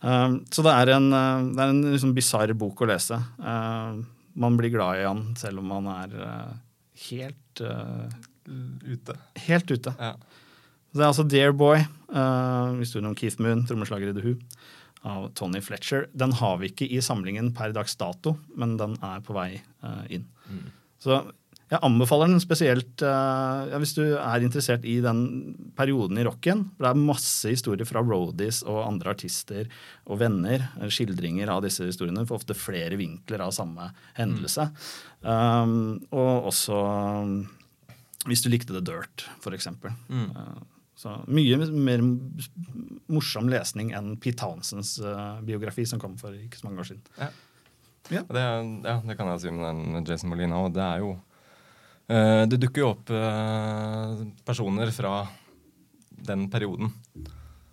Um, 0.00 0.40
så 0.52 0.62
det 0.66 0.72
er 0.76 0.92
en, 0.96 1.08
uh, 1.12 1.46
det 1.56 1.62
er 1.62 1.72
en 1.72 1.82
liksom 1.94 2.12
bisarr 2.16 2.52
bok 2.58 2.82
å 2.84 2.88
lese. 2.90 3.16
Uh, 3.40 4.02
man 4.36 4.58
blir 4.58 4.74
glad 4.74 5.00
i 5.00 5.06
han 5.06 5.22
selv 5.40 5.62
om 5.62 5.72
han 5.72 5.88
er 5.94 6.16
uh, 6.20 6.56
helt, 7.08 7.62
uh, 7.64 8.06
Ute. 8.84 9.16
helt 9.48 9.70
ute. 9.72 9.92
Ja. 9.98 10.12
Det 10.94 11.02
er 11.02 11.08
altså 11.08 11.24
Dear 11.28 11.50
Boy, 11.52 11.80
historien 12.78 13.08
om 13.10 13.16
Keith 13.18 13.40
Moon, 13.42 13.64
trommeslager 13.68 14.12
i 14.12 14.14
The 14.16 14.22
Who, 14.22 14.36
av 15.04 15.26
Tony 15.36 15.60
Fletcher. 15.60 16.06
Den 16.16 16.32
har 16.38 16.54
vi 16.62 16.70
ikke 16.70 16.86
i 16.88 17.02
samlingen 17.04 17.50
per 17.58 17.74
dags 17.76 17.98
dato, 18.00 18.36
men 18.56 18.78
den 18.80 18.94
er 19.04 19.18
på 19.26 19.34
vei 19.36 19.58
inn. 20.14 20.24
Så 21.02 21.18
jeg 21.66 21.82
anbefaler 21.82 22.30
den 22.30 22.42
spesielt 22.42 23.02
uh, 23.02 23.66
ja, 23.66 23.78
hvis 23.82 23.96
du 23.96 24.02
er 24.04 24.44
interessert 24.44 24.84
i 24.86 25.00
den 25.02 25.22
perioden 25.78 26.20
i 26.20 26.26
rocken. 26.26 26.62
For 26.76 26.86
det 26.86 26.92
er 26.92 27.06
masse 27.08 27.50
historier 27.50 27.88
fra 27.88 28.04
roadies 28.06 28.60
og 28.62 28.84
andre 28.84 29.16
artister 29.16 29.66
og 30.06 30.20
venner. 30.22 30.68
eh, 30.78 30.92
Skildringer 30.92 31.50
av 31.50 31.64
disse 31.66 31.88
historiene. 31.88 32.22
For 32.28 32.38
ofte 32.38 32.54
flere 32.54 32.98
vinkler 33.00 33.42
av 33.42 33.54
samme 33.56 33.88
hendelse. 34.18 34.68
Um, 35.26 35.98
og 36.14 36.52
også 36.52 36.78
hvis 38.30 38.42
du 38.42 38.50
likte 38.50 38.74
The 38.74 38.84
Dirt, 38.86 39.26
for 39.42 39.54
eksempel. 39.56 39.90
Uh, 40.06 40.62
så 40.96 41.18
mye 41.26 41.58
mer 41.74 42.00
morsom 43.12 43.50
lesning 43.52 43.90
enn 43.94 44.14
Pete 44.22 44.38
Townsends 44.40 44.94
biografi, 45.44 45.84
som 45.84 46.00
kom 46.00 46.14
for 46.16 46.32
ikke 46.32 46.62
så 46.62 46.70
mange 46.70 46.80
år 46.80 46.88
siden. 46.94 47.02
Ja. 47.18 47.28
Ja. 48.10 48.22
Det, 48.22 48.42
ja, 48.86 49.00
det 49.02 49.16
kan 49.18 49.30
jeg 49.32 49.42
si 49.42 49.52
med 49.52 49.66
den 49.66 50.06
Jason 50.06 50.30
Molina 50.30 50.60
òg. 50.62 50.74
Det 50.76 50.84
er 50.84 51.02
jo 51.02 51.14
eh, 51.16 51.35
Det 52.06 52.58
dukker 52.62 52.82
jo 52.84 52.88
opp 52.92 53.10
eh, 53.10 54.20
personer 54.46 54.92
fra 54.94 55.24
den 56.26 56.44
perioden. 56.52 56.92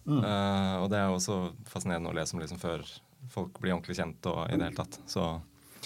Eh, 0.03 0.75
og 0.81 0.87
det 0.91 0.97
er 0.99 1.05
jo 1.11 1.17
også 1.19 1.35
fascinerende 1.69 2.09
å 2.09 2.15
lese 2.17 2.33
om 2.35 2.41
liksom 2.41 2.59
før 2.61 2.81
folk 3.31 3.59
blir 3.61 3.75
ordentlig 3.75 3.95
kjent 3.99 4.25
og 4.31 4.41
i 4.49 4.57
det 4.57 4.65
hele 4.71 4.79
tatt. 4.79 4.97
Så 5.07 5.27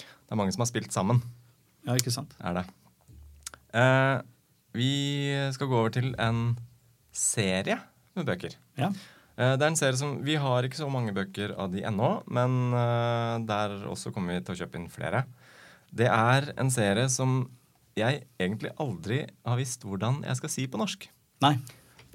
det 0.00 0.32
er 0.34 0.40
mange 0.40 0.54
som 0.56 0.64
har 0.64 0.70
spilt 0.72 0.94
sammen, 0.96 1.20
Ja, 1.86 1.94
ikke 1.94 2.10
sant? 2.12 2.32
er 2.40 2.56
det. 2.58 2.64
Eh, 3.76 4.16
vi 4.76 4.88
skal 5.54 5.68
gå 5.70 5.78
over 5.78 5.92
til 5.94 6.10
en 6.20 6.56
serie 7.14 7.78
med 8.16 8.26
bøker. 8.28 8.56
Ja. 8.80 8.88
Eh, 9.36 9.54
Det 9.56 9.62
er 9.62 9.70
en 9.70 9.76
serie 9.78 9.96
som 10.00 10.18
Vi 10.24 10.34
har 10.40 10.62
ikke 10.66 10.80
så 10.80 10.88
mange 10.90 11.12
bøker 11.14 11.54
av 11.56 11.70
de 11.72 11.84
ennå, 11.86 12.22
men 12.26 12.72
eh, 12.74 13.38
der 13.46 13.76
også 13.92 14.12
kommer 14.12 14.34
vi 14.34 14.40
til 14.44 14.56
å 14.56 14.58
kjøpe 14.64 14.80
inn 14.80 14.88
flere. 14.90 15.24
Det 15.94 16.08
er 16.10 16.50
en 16.58 16.70
serie 16.70 17.08
som 17.08 17.46
jeg 17.98 18.22
egentlig 18.40 18.72
aldri 18.80 19.22
har 19.26 19.58
visst 19.58 19.84
hvordan 19.86 20.22
jeg 20.26 20.38
skal 20.40 20.52
si 20.52 20.66
på 20.70 20.80
norsk. 20.80 21.08
Nei, 21.44 21.56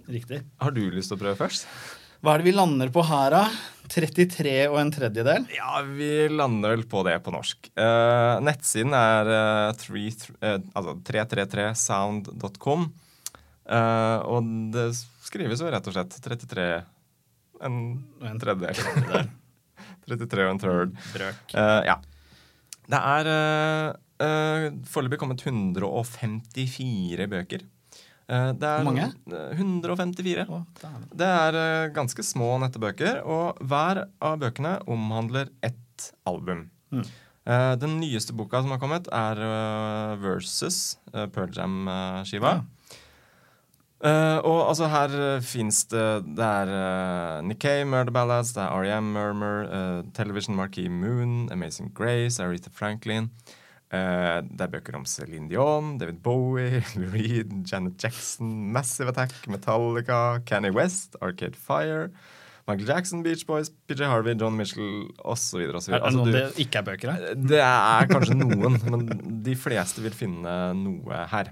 riktig. 0.08 0.44
Har 0.62 0.74
du 0.76 0.82
lyst 0.94 1.12
til 1.12 1.20
å 1.20 1.24
prøve 1.24 1.40
først? 1.40 1.68
Hva 2.24 2.38
er 2.38 2.40
det 2.40 2.48
vi 2.48 2.56
lander 2.56 2.92
på 2.94 3.04
her, 3.04 3.34
da? 3.36 3.44
33 3.92 4.54
og 4.70 4.78
en 4.80 4.92
tredjedel? 4.96 5.48
Ja, 5.52 5.82
vi 5.84 6.30
lander 6.32 6.72
vel 6.72 6.86
på 6.88 7.02
det 7.04 7.18
på 7.26 7.34
norsk. 7.36 7.68
Uh, 7.76 8.40
nettsiden 8.48 8.96
er 8.96 9.28
uh, 9.28 9.98
eh, 10.40 10.56
altså 10.72 10.96
333sound.com. 11.10 12.88
Eh, 13.64 14.20
og 14.28 14.48
det 14.74 14.90
skrives 15.24 15.62
jo 15.64 15.70
rett 15.72 15.86
og 15.88 15.96
slett 15.96 16.16
33 16.24 16.66
en, 17.64 17.78
en 18.28 18.40
tredjedel. 18.40 19.30
33 20.08 20.44
og 20.48 20.52
en 20.54 20.64
third. 20.64 20.98
Brøk. 21.14 21.56
Ja. 21.88 22.00
Det 22.84 23.00
er 23.00 23.30
uh, 23.32 23.92
uh, 23.92 23.96
foreløpig 24.90 25.20
kommet 25.22 25.44
154 25.46 27.28
bøker. 27.32 27.66
Eh, 28.32 28.52
det 28.56 28.68
er, 28.68 28.84
Hvor 28.84 28.92
mange? 28.92 29.10
eh, 29.28 29.58
154. 29.60 30.46
Å. 30.48 30.62
Det 31.14 31.28
er 31.28 31.58
eh, 31.60 31.90
ganske 31.96 32.24
små 32.24 32.56
nettbøker, 32.64 33.22
og 33.26 33.60
hver 33.60 34.06
av 34.24 34.40
bøkene 34.40 34.78
omhandler 34.88 35.52
ett 35.62 36.12
album. 36.26 36.70
Mm. 36.94 37.04
Eh, 37.44 37.74
den 37.82 37.98
nyeste 38.00 38.36
boka 38.36 38.62
som 38.64 38.72
har 38.72 38.80
kommet, 38.80 39.10
er 39.12 39.42
eh, 39.44 40.16
Versus, 40.24 40.98
uh, 41.14 41.28
Pearl 41.28 41.52
Jam-skiva. 41.52 42.62
Eh, 44.04 44.38
og 44.44 44.68
altså 44.68 44.90
her 44.92 45.14
uh, 45.16 45.42
fins 45.48 45.86
det 45.88 46.26
Det 46.36 46.44
er 46.44 46.68
uh, 46.68 47.44
Nikkei, 47.48 47.86
Murder 47.88 48.12
Ballads, 48.12 48.52
det 48.52 48.60
er 48.60 48.74
R.E.M. 48.76 49.14
Murmur, 49.16 49.64
uh, 49.64 50.02
Television 50.16 50.58
Marquee 50.60 50.90
Moon, 50.92 51.48
Amazing 51.52 51.94
Grace, 51.96 52.44
Aretha 52.44 52.72
Franklin. 52.72 53.30
Eh, 53.94 54.38
det 54.50 54.66
er 54.66 54.72
bøker 54.74 54.96
om 54.98 55.04
Céline 55.06 55.50
Dion, 55.52 55.98
David 56.02 56.22
Bowie, 56.26 56.82
Lou 56.98 57.10
Reed, 57.14 57.52
Janet 57.70 58.02
Jackson, 58.02 58.50
Massive 58.74 59.14
Attack, 59.14 59.36
Metallica, 59.52 60.40
Canny 60.50 60.72
West, 60.74 61.18
Arcade 61.22 61.60
Fire, 61.60 62.10
Michael 62.66 62.88
Jackson, 62.88 63.22
Beach 63.26 63.46
Boys, 63.46 63.70
PJ 63.88 64.08
Harvey, 64.08 64.34
John 64.40 64.56
Mitchell 64.58 65.10
osv. 65.20 65.60
Er 65.60 65.76
det 65.76 66.14
noen 66.16 66.32
det 66.34 66.46
ikke 66.64 66.80
er 66.80 66.88
bøker 66.88 67.12
her? 67.12 67.26
Det 67.38 67.60
er 67.60 68.10
kanskje 68.10 68.38
noen, 68.40 68.80
men 68.94 69.06
de 69.46 69.58
fleste 69.60 70.02
vil 70.02 70.16
finne 70.16 70.56
noe 70.80 71.26
her. 71.30 71.52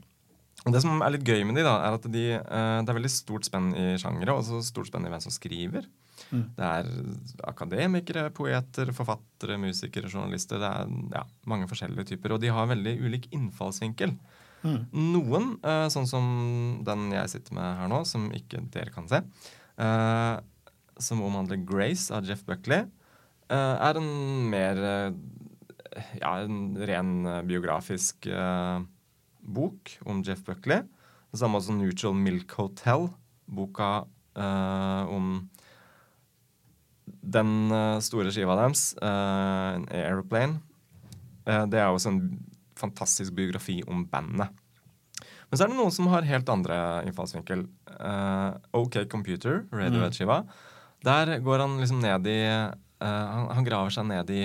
Det 0.61 0.81
som 0.81 1.01
er 1.01 1.13
litt 1.13 1.25
gøy 1.25 1.43
med 1.45 1.57
de 1.57 1.65
da, 1.65 1.75
er 1.87 1.97
at 1.97 2.05
de, 2.13 2.25
eh, 2.37 2.77
det 2.81 2.89
er 2.93 2.97
veldig 2.97 3.11
stort 3.11 3.45
spenn 3.45 3.73
i 3.75 3.91
sjangere, 4.01 4.33
og 4.37 4.65
stort 4.65 4.89
spenn 4.89 5.05
i 5.05 5.13
hvem 5.13 5.21
som 5.23 5.33
skriver. 5.33 5.85
Mm. 6.31 6.43
Det 6.57 6.67
er 6.67 6.91
akademikere, 7.49 8.29
poeter, 8.35 8.91
forfattere, 8.95 9.57
musikere, 9.61 10.11
journalister. 10.11 10.61
Det 10.61 10.69
er 10.69 10.93
ja, 11.17 11.25
mange 11.51 11.67
forskjellige 11.69 12.13
typer, 12.13 12.35
og 12.35 12.43
de 12.43 12.53
har 12.53 12.69
veldig 12.71 12.95
ulik 13.03 13.27
innfallsvinkel. 13.35 14.15
Mm. 14.61 14.79
Noen, 15.15 15.51
eh, 15.65 15.87
sånn 15.93 16.07
som 16.09 16.25
den 16.87 17.09
jeg 17.15 17.33
sitter 17.33 17.57
med 17.57 17.81
her 17.81 17.91
nå, 17.91 18.03
som 18.07 18.29
ikke 18.37 18.63
dere 18.73 18.93
kan 18.93 19.09
se, 19.11 19.23
eh, 19.81 20.37
som 21.01 21.23
omhandler 21.25 21.63
Grace 21.65 22.13
av 22.13 22.27
Jeff 22.29 22.45
Buckley, 22.47 22.85
eh, 23.49 23.75
er 23.89 23.99
en 23.99 24.11
mer 24.51 24.83
ja, 26.21 26.37
en 26.39 26.77
ren 26.87 27.25
biografisk 27.49 28.29
bok 29.41 29.97
om 30.07 30.21
Jeff 30.23 30.45
Buckley. 30.45 30.85
Det 31.31 31.39
samme 31.39 31.61
som 31.63 31.79
Neutral 31.79 32.15
Milk 32.15 32.53
Hotel, 32.59 33.09
boka 33.51 34.05
eh, 34.35 35.03
om 35.11 35.49
den 37.21 37.71
eh, 37.71 37.99
store 38.03 38.31
skiva 38.33 38.55
deres, 38.57 38.91
uh, 39.01 39.77
Aeroplane. 39.93 40.59
uh, 41.45 41.65
det 41.69 41.79
er 41.79 41.89
også 41.89 42.13
en 42.15 42.21
fantastisk 42.79 43.35
biografi 43.37 43.81
om 43.87 44.05
bandet. 44.09 44.49
Men 45.49 45.57
så 45.57 45.65
er 45.65 45.71
det 45.71 45.77
noen 45.77 45.93
som 45.93 46.07
har 46.09 46.25
helt 46.25 46.49
andre 46.49 46.75
innfallsvinkel. 47.05 47.65
Uh, 47.99 48.57
OK 48.77 49.03
Computer, 49.11 49.65
Radiohead-skiva. 49.69 50.41
Der 51.05 51.35
går 51.43 51.65
han 51.65 51.77
liksom 51.81 52.01
ned 52.01 52.29
i 52.29 52.39
han, 53.01 53.47
han 53.49 53.65
graver 53.65 53.89
seg 53.89 54.05
ned 54.05 54.29
i 54.29 54.43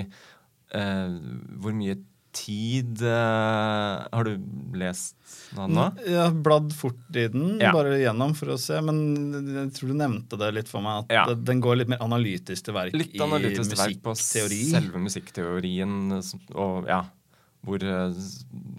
hvor 0.73 1.75
mye 1.77 1.93
tid 2.37 3.01
uh, 3.01 4.05
Har 4.13 4.27
du 4.27 4.37
lest 4.77 5.15
noe 5.57 5.67
nå? 5.71 5.85
Jeg 6.05 6.19
har 6.21 6.35
bladd 6.45 6.71
fort 6.75 7.17
i 7.17 7.25
den, 7.33 7.57
Ja. 7.61 7.71
bare 7.75 7.97
gjennom 7.99 8.35
for 8.37 8.53
å 8.53 8.57
se. 8.61 8.77
Men 8.85 8.99
jeg 9.33 9.73
tror 9.77 9.91
du 9.91 9.97
nevnte 9.97 10.39
det 10.39 10.51
litt 10.55 10.71
for 10.71 10.85
meg, 10.85 11.05
at 11.05 11.13
Ja. 11.15 11.25
den 11.35 11.61
går 11.63 11.81
litt 11.81 11.91
mer 11.91 12.03
analytisk 12.05 12.67
til 12.69 12.77
verk 12.77 12.93
Litt 12.97 13.15
analytisk 13.23 13.73
i 13.73 13.97
musikkteori. 14.05 14.61
selve 14.71 15.01
musikkteorien. 15.01 15.95
Og 16.55 16.87
ja, 16.87 17.01
hvor, 17.65 17.83
eh, 17.83 18.13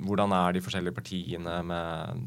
hvordan 0.07 0.33
er 0.33 0.53
de 0.57 0.65
forskjellige 0.65 0.95
partiene 0.97 1.59
med 1.67 2.25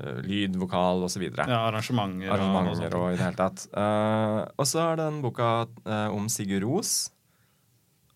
eh, 0.00 0.20
lyd, 0.24 0.56
vokal 0.56 1.02
osv. 1.04 1.22
Ja, 1.36 1.68
arrangementer. 1.68 2.30
Arrangementer 2.32 2.94
og, 2.94 3.00
og 3.02 3.12
i 3.12 3.16
det 3.18 3.24
hele 3.26 3.36
tatt. 3.36 3.66
Uh, 3.74 4.46
og 4.56 4.64
så 4.68 4.92
er 4.92 4.96
det 5.00 5.08
en 5.10 5.22
boka 5.22 5.66
om 6.14 6.28
Sigurd 6.32 6.64
Ros. 6.64 7.10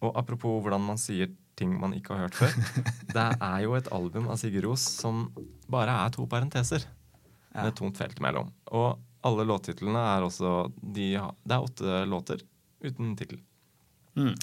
Og 0.05 0.13
apropos 0.17 0.63
hvordan 0.63 0.81
man 0.85 0.97
sier 1.01 1.29
ting 1.59 1.75
man 1.81 1.95
ikke 1.97 2.15
har 2.15 2.27
hørt 2.27 2.39
før. 2.39 2.55
det 3.17 3.29
er 3.33 3.63
jo 3.65 3.77
et 3.79 3.91
album 3.95 4.29
av 4.33 4.39
Sigurd 4.41 4.69
Ros 4.69 4.85
som 4.99 5.29
bare 5.71 5.95
er 6.05 6.15
to 6.15 6.27
parenteser 6.31 6.87
med 7.55 7.71
et 7.71 7.79
tomt 7.79 7.99
felt 7.99 8.19
imellom. 8.19 8.51
Og 8.75 8.99
alle 9.25 9.47
låttitlene 9.49 10.03
er 10.17 10.27
også 10.27 10.69
de, 10.83 11.15
Det 11.17 11.57
er 11.57 11.65
åtte 11.65 12.05
låter 12.11 12.45
uten 12.85 13.15
tittel. 13.17 13.41
Mm. 14.19 14.35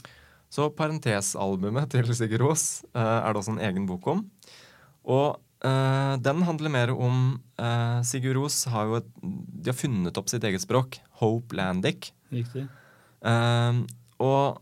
Så 0.52 0.68
parentesalbumet 0.76 1.92
til 1.94 2.12
Sigurd 2.16 2.48
Ros 2.48 2.66
eh, 2.92 3.18
er 3.22 3.30
det 3.32 3.42
også 3.44 3.56
en 3.56 3.64
egen 3.70 3.88
bok 3.90 4.12
om. 4.16 4.26
Og 5.08 5.40
Uh, 5.62 6.18
den 6.18 6.42
handler 6.42 6.74
mer 6.74 6.90
om 6.90 7.36
uh, 7.62 8.02
Sigurd 8.02 8.40
Ros 8.40 8.64
har 8.74 8.88
jo 8.90 8.96
et, 8.98 9.10
de 9.22 9.70
har 9.70 9.78
funnet 9.78 10.18
opp 10.18 10.32
sitt 10.32 10.42
eget 10.48 10.64
språk, 10.64 10.98
Hopelandic. 11.22 12.10
Riktig. 12.34 12.64
Uh, 13.22 13.84
og 14.18 14.58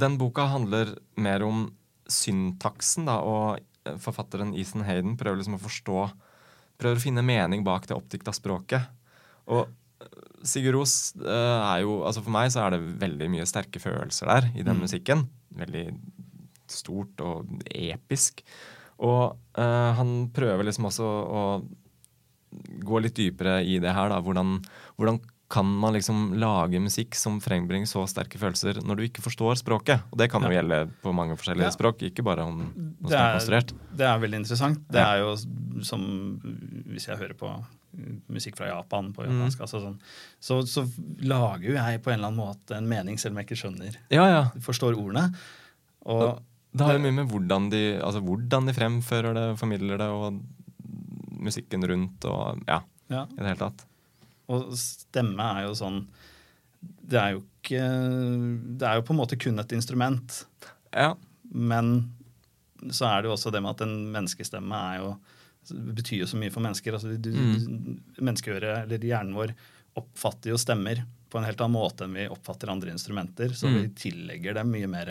den 0.00 0.18
boka 0.20 0.46
handler 0.50 0.94
mer 1.20 1.44
om 1.46 1.66
syntaksen, 2.08 3.08
da, 3.08 3.18
og 3.20 3.98
forfatteren 4.00 4.54
Ethan 4.58 4.86
Hayden 4.86 5.16
prøver 5.20 5.40
liksom 5.40 5.58
å 5.58 5.62
forstå 5.62 6.08
Prøver 6.78 7.00
å 7.00 7.02
finne 7.02 7.24
mening 7.26 7.64
bak 7.66 7.88
det 7.90 7.96
oppdikta 7.96 8.30
språket. 8.36 8.84
Og 9.50 9.64
eh, 9.64 10.18
Sigurd 10.46 10.76
Ros 10.76 10.92
eh, 11.18 11.56
er 11.58 11.80
jo 11.82 11.96
Altså 12.06 12.22
for 12.22 12.30
meg 12.30 12.52
så 12.54 12.62
er 12.62 12.76
det 12.76 13.00
veldig 13.00 13.26
mye 13.32 13.46
sterke 13.50 13.82
følelser 13.82 14.30
der 14.30 14.46
i 14.52 14.62
den 14.62 14.78
Mm. 14.78 14.84
musikken. 14.86 15.24
Veldig 15.58 15.88
stort 16.70 17.18
og 17.24 17.48
episk. 17.66 18.44
Og 19.02 19.34
uh, 19.58 19.90
han 19.98 20.28
prøver 20.34 20.68
liksom 20.68 20.86
også 20.86 21.06
å 21.08 21.42
gå 22.86 23.00
litt 23.02 23.16
dypere 23.18 23.58
i 23.66 23.78
det 23.82 23.92
her, 23.94 24.10
da. 24.12 24.20
Hvordan, 24.22 24.58
hvordan 24.98 25.20
kan 25.48 25.64
man 25.80 25.94
liksom 25.96 26.34
lage 26.38 26.76
musikk 26.80 27.14
som 27.16 27.38
frembringer 27.40 27.88
så 27.88 28.02
sterke 28.06 28.36
følelser 28.38 28.82
når 28.84 28.96
du 29.00 29.02
ikke 29.06 29.22
forstår 29.24 29.56
språket? 29.56 30.02
Og 30.12 30.18
det 30.20 30.30
kan 30.30 30.42
jo 30.44 30.50
Ja. 30.50 30.60
gjelde 30.60 30.90
på 31.02 31.14
mange 31.14 31.36
forskjellige 31.40 31.70
Ja. 31.70 31.70
språk, 31.70 32.02
ikke 32.04 32.22
bare 32.22 32.44
om 32.44 32.58
noe 33.00 33.08
som 33.08 33.18
er 33.18 33.30
er, 33.30 33.38
konstruert. 33.38 33.72
det 33.96 34.04
er 34.06 34.18
veldig 34.20 34.40
interessant. 34.44 34.78
Det 34.90 35.00
er 35.00 35.18
jo 35.20 35.36
som 35.82 36.40
Hvis 36.88 37.06
jeg 37.08 37.16
hører 37.16 37.34
på 37.34 37.64
musikk 38.28 38.56
fra 38.56 38.66
Japan 38.66 39.12
på 39.14 39.24
Mm. 39.26 39.46
altså 39.46 39.80
sånn, 39.80 39.98
så, 40.40 40.60
så 40.68 40.84
lager 41.22 41.62
jo 41.64 41.72
jeg 41.74 42.02
på 42.02 42.10
en 42.12 42.18
eller 42.20 42.28
annen 42.28 42.44
måte 42.44 42.76
en 42.76 42.86
mening, 42.88 43.16
selv 43.18 43.32
om 43.32 43.38
jeg 43.38 43.46
ikke 43.48 43.62
skjønner 43.62 43.96
Ja, 44.10 44.26
ja. 44.28 44.42
forstår 44.60 44.94
ordene. 44.96 45.34
Og 46.04 46.40
Det 46.76 46.84
har 46.86 46.92
jo 46.92 46.98
mye 47.00 47.14
med 47.24 47.28
hvordan 47.30 47.70
de, 47.70 47.98
altså 47.98 48.20
hvordan 48.22 48.66
de 48.66 48.72
fremfører 48.74 49.32
det, 49.34 49.58
formidler 49.58 49.96
det, 49.96 50.06
og 50.06 50.42
musikken 51.40 51.82
rundt 51.88 52.24
og 52.28 52.60
ja, 52.68 52.80
ja, 53.08 53.22
i 53.24 53.36
det 53.40 53.46
hele 53.46 53.56
tatt. 53.56 53.84
Og 54.48 54.72
stemme 54.80 55.44
er 55.58 55.66
jo 55.66 55.74
sånn 55.76 56.06
Det 56.80 57.18
er 57.20 57.32
jo 57.36 57.42
ikke 57.42 57.82
Det 58.78 58.86
er 58.88 58.94
jo 59.00 59.02
på 59.08 59.12
en 59.14 59.20
måte 59.20 59.38
kun 59.40 59.58
et 59.60 59.72
instrument, 59.76 60.44
Ja. 60.94 61.14
men 61.52 62.14
så 62.94 63.08
er 63.10 63.22
det 63.22 63.28
jo 63.28 63.34
også 63.34 63.50
det 63.52 63.60
med 63.60 63.70
at 63.74 63.80
en 63.82 64.12
menneskestemme 64.14 64.72
er 64.94 65.00
jo 65.02 65.16
betyr 65.68 66.20
jo 66.22 66.26
så 66.30 66.38
mye 66.38 66.50
for 66.54 66.60
mennesker. 66.64 66.94
altså 66.94 67.16
du, 67.20 67.30
Mm. 67.30 67.98
Menneskeøret, 68.22 68.84
eller 68.86 68.98
hjernen 68.98 69.34
vår, 69.34 69.52
oppfatter 69.96 70.50
jo 70.50 70.56
stemmer 70.56 71.02
på 71.28 71.38
en 71.38 71.44
helt 71.44 71.60
annen 71.60 71.74
måte 71.76 72.04
enn 72.06 72.14
vi 72.14 72.28
oppfatter 72.28 72.70
andre 72.70 72.90
instrumenter. 72.94 73.48
Så 73.52 73.66
Mm. 73.68 73.82
vi 73.82 73.88
tillegger 73.88 74.54
dem 74.54 74.70
mye 74.72 74.86
mer 74.88 75.08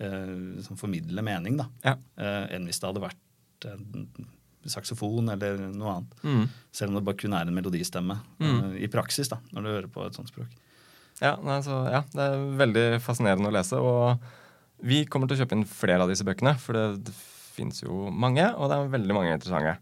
eh, 0.00 0.62
som 0.62 0.76
formidler 0.76 1.22
mening 1.22 1.56
da, 1.58 1.68
Ja. 1.84 1.94
eh, 2.16 2.48
enn 2.56 2.64
hvis 2.66 2.80
det 2.80 2.88
hadde 2.88 3.04
vært 3.10 3.70
en 3.70 4.08
saksofon 4.70 5.32
eller 5.34 5.58
noe 5.72 5.96
annet. 5.96 6.14
Mm. 6.22 6.44
Selv 6.72 6.92
om 6.92 6.98
det 6.98 7.04
bare 7.08 7.18
kun 7.18 7.34
er 7.34 7.48
en 7.48 7.54
melodistemme 7.56 8.20
Mm. 8.38 8.58
eh, 8.74 8.84
i 8.84 8.88
praksis, 8.92 9.28
da, 9.28 9.38
når 9.52 9.62
du 9.62 9.68
hører 9.72 9.90
på 9.90 10.06
et 10.06 10.14
sånt 10.14 10.28
språk. 10.30 10.50
Ja, 11.20 11.36
nei, 11.42 11.60
så, 11.62 11.82
ja, 11.90 12.02
det 12.12 12.22
er 12.22 12.46
veldig 12.58 12.86
fascinerende 13.02 13.50
å 13.50 13.54
lese. 13.54 13.78
Og 13.78 14.18
vi 14.82 15.04
kommer 15.06 15.28
til 15.28 15.36
å 15.38 15.44
kjøpe 15.44 15.58
inn 15.58 15.64
flere 15.68 16.02
av 16.02 16.08
disse 16.10 16.24
bøkene, 16.26 16.56
for 16.58 16.72
det, 16.74 17.04
det 17.06 17.14
fins 17.52 17.82
jo 17.84 18.08
mange, 18.10 18.44
og 18.56 18.70
det 18.70 18.78
er 18.78 18.94
veldig 18.96 19.14
mange 19.14 19.34
interessante. 19.36 19.78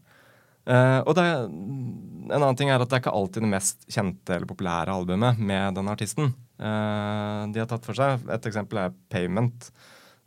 Uh, 0.68 1.00
og 1.08 1.14
det 1.16 1.24
en 1.24 2.36
annen 2.36 2.56
ting 2.58 2.68
er 2.68 2.78
at 2.78 2.90
det 2.90 2.98
er 2.98 3.00
ikke 3.00 3.14
alltid 3.16 3.42
det 3.42 3.48
mest 3.50 3.86
kjente 3.90 4.34
eller 4.36 4.46
populære 4.46 4.92
albumet 4.92 5.38
med 5.40 5.74
den 5.78 5.88
artisten. 5.88 6.34
Uh, 6.60 7.48
de 7.50 7.62
har 7.62 7.66
tatt 7.70 7.86
for 7.88 7.96
seg 7.96 8.20
Et 8.28 8.46
eksempel 8.50 8.76
er 8.82 8.92
Payment, 9.08 9.70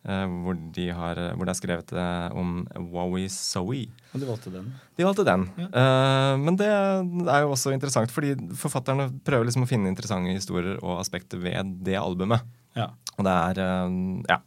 hvor, 0.03 0.57
de 0.75 0.87
har, 0.91 1.19
hvor 1.37 1.47
det 1.47 1.53
er 1.53 1.59
skrevet 1.59 1.93
eh, 1.95 2.35
om 2.35 2.65
Wowie 2.91 3.29
Zoe. 3.31 3.85
Og 4.13 4.19
de 4.19 4.27
valgte 4.27 4.51
den. 4.53 4.71
De 4.99 5.05
valgte 5.07 5.25
den. 5.27 5.45
Ja. 5.61 5.67
Uh, 5.73 6.33
men 6.43 6.57
det 6.59 6.67
er 6.67 7.45
jo 7.45 7.53
også 7.55 7.71
interessant, 7.73 8.11
fordi 8.13 8.33
forfatterne 8.59 9.07
prøver 9.25 9.47
liksom 9.47 9.63
å 9.65 9.69
finne 9.69 9.91
interessante 9.91 10.35
historier 10.35 10.75
og 10.81 10.99
aspekter 10.99 11.39
ved 11.41 11.77
det 11.87 11.95
albumet. 12.01 12.43
Ja, 12.77 12.91
Og 13.17 13.27
det 13.27 13.37
er 13.37 13.63
uh, 13.63 13.95
Ja. 14.29 14.39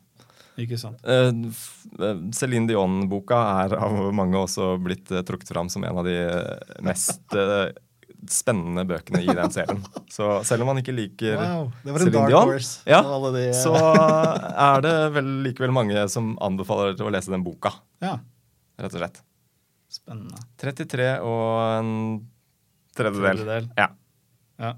ikke 0.60 0.78
sant. 0.80 1.00
Uh, 1.06 1.48
eh, 2.00 2.60
Dion-boka 2.68 3.40
er 3.64 3.76
av 3.80 3.98
mange 4.14 4.38
også 4.40 4.74
blitt 4.82 5.10
eh, 5.12 5.24
trukket 5.26 5.52
fram 5.52 5.68
som 5.72 5.84
en 5.84 6.00
av 6.02 6.06
de 6.06 6.16
eh, 6.20 6.78
mest 6.84 7.36
eh, 7.36 7.70
spennende 8.30 8.84
bøkene 8.88 9.20
i 9.22 9.28
den 9.28 9.52
serien. 9.54 9.82
Så 10.12 10.28
selv 10.48 10.64
om 10.64 10.70
man 10.72 10.80
ikke 10.80 10.94
liker 10.94 11.36
Wow, 11.38 11.68
det 11.84 11.94
var 11.94 12.04
en 12.04 12.10
Celine 12.10 12.30
Dion, 12.30 12.52
ja, 12.88 13.00
de, 13.36 13.44
uh... 13.50 13.58
så 13.60 13.74
er 14.66 14.84
det 14.86 14.94
vel 15.16 15.30
likevel 15.46 15.74
mange 15.76 16.06
som 16.12 16.32
anbefaler 16.44 16.98
å 17.02 17.12
lese 17.12 17.34
den 17.34 17.44
boka, 17.46 17.74
Ja, 18.04 18.16
rett 18.80 18.96
og 18.96 19.02
slett. 19.02 19.20
spennende. 19.92 20.40
33 20.60 21.10
og 21.24 21.50
en 21.78 21.92
tredjedel. 22.96 23.44
Tredjedel. 23.44 23.70
Ja. 23.78 23.90
Ja, 24.60 24.72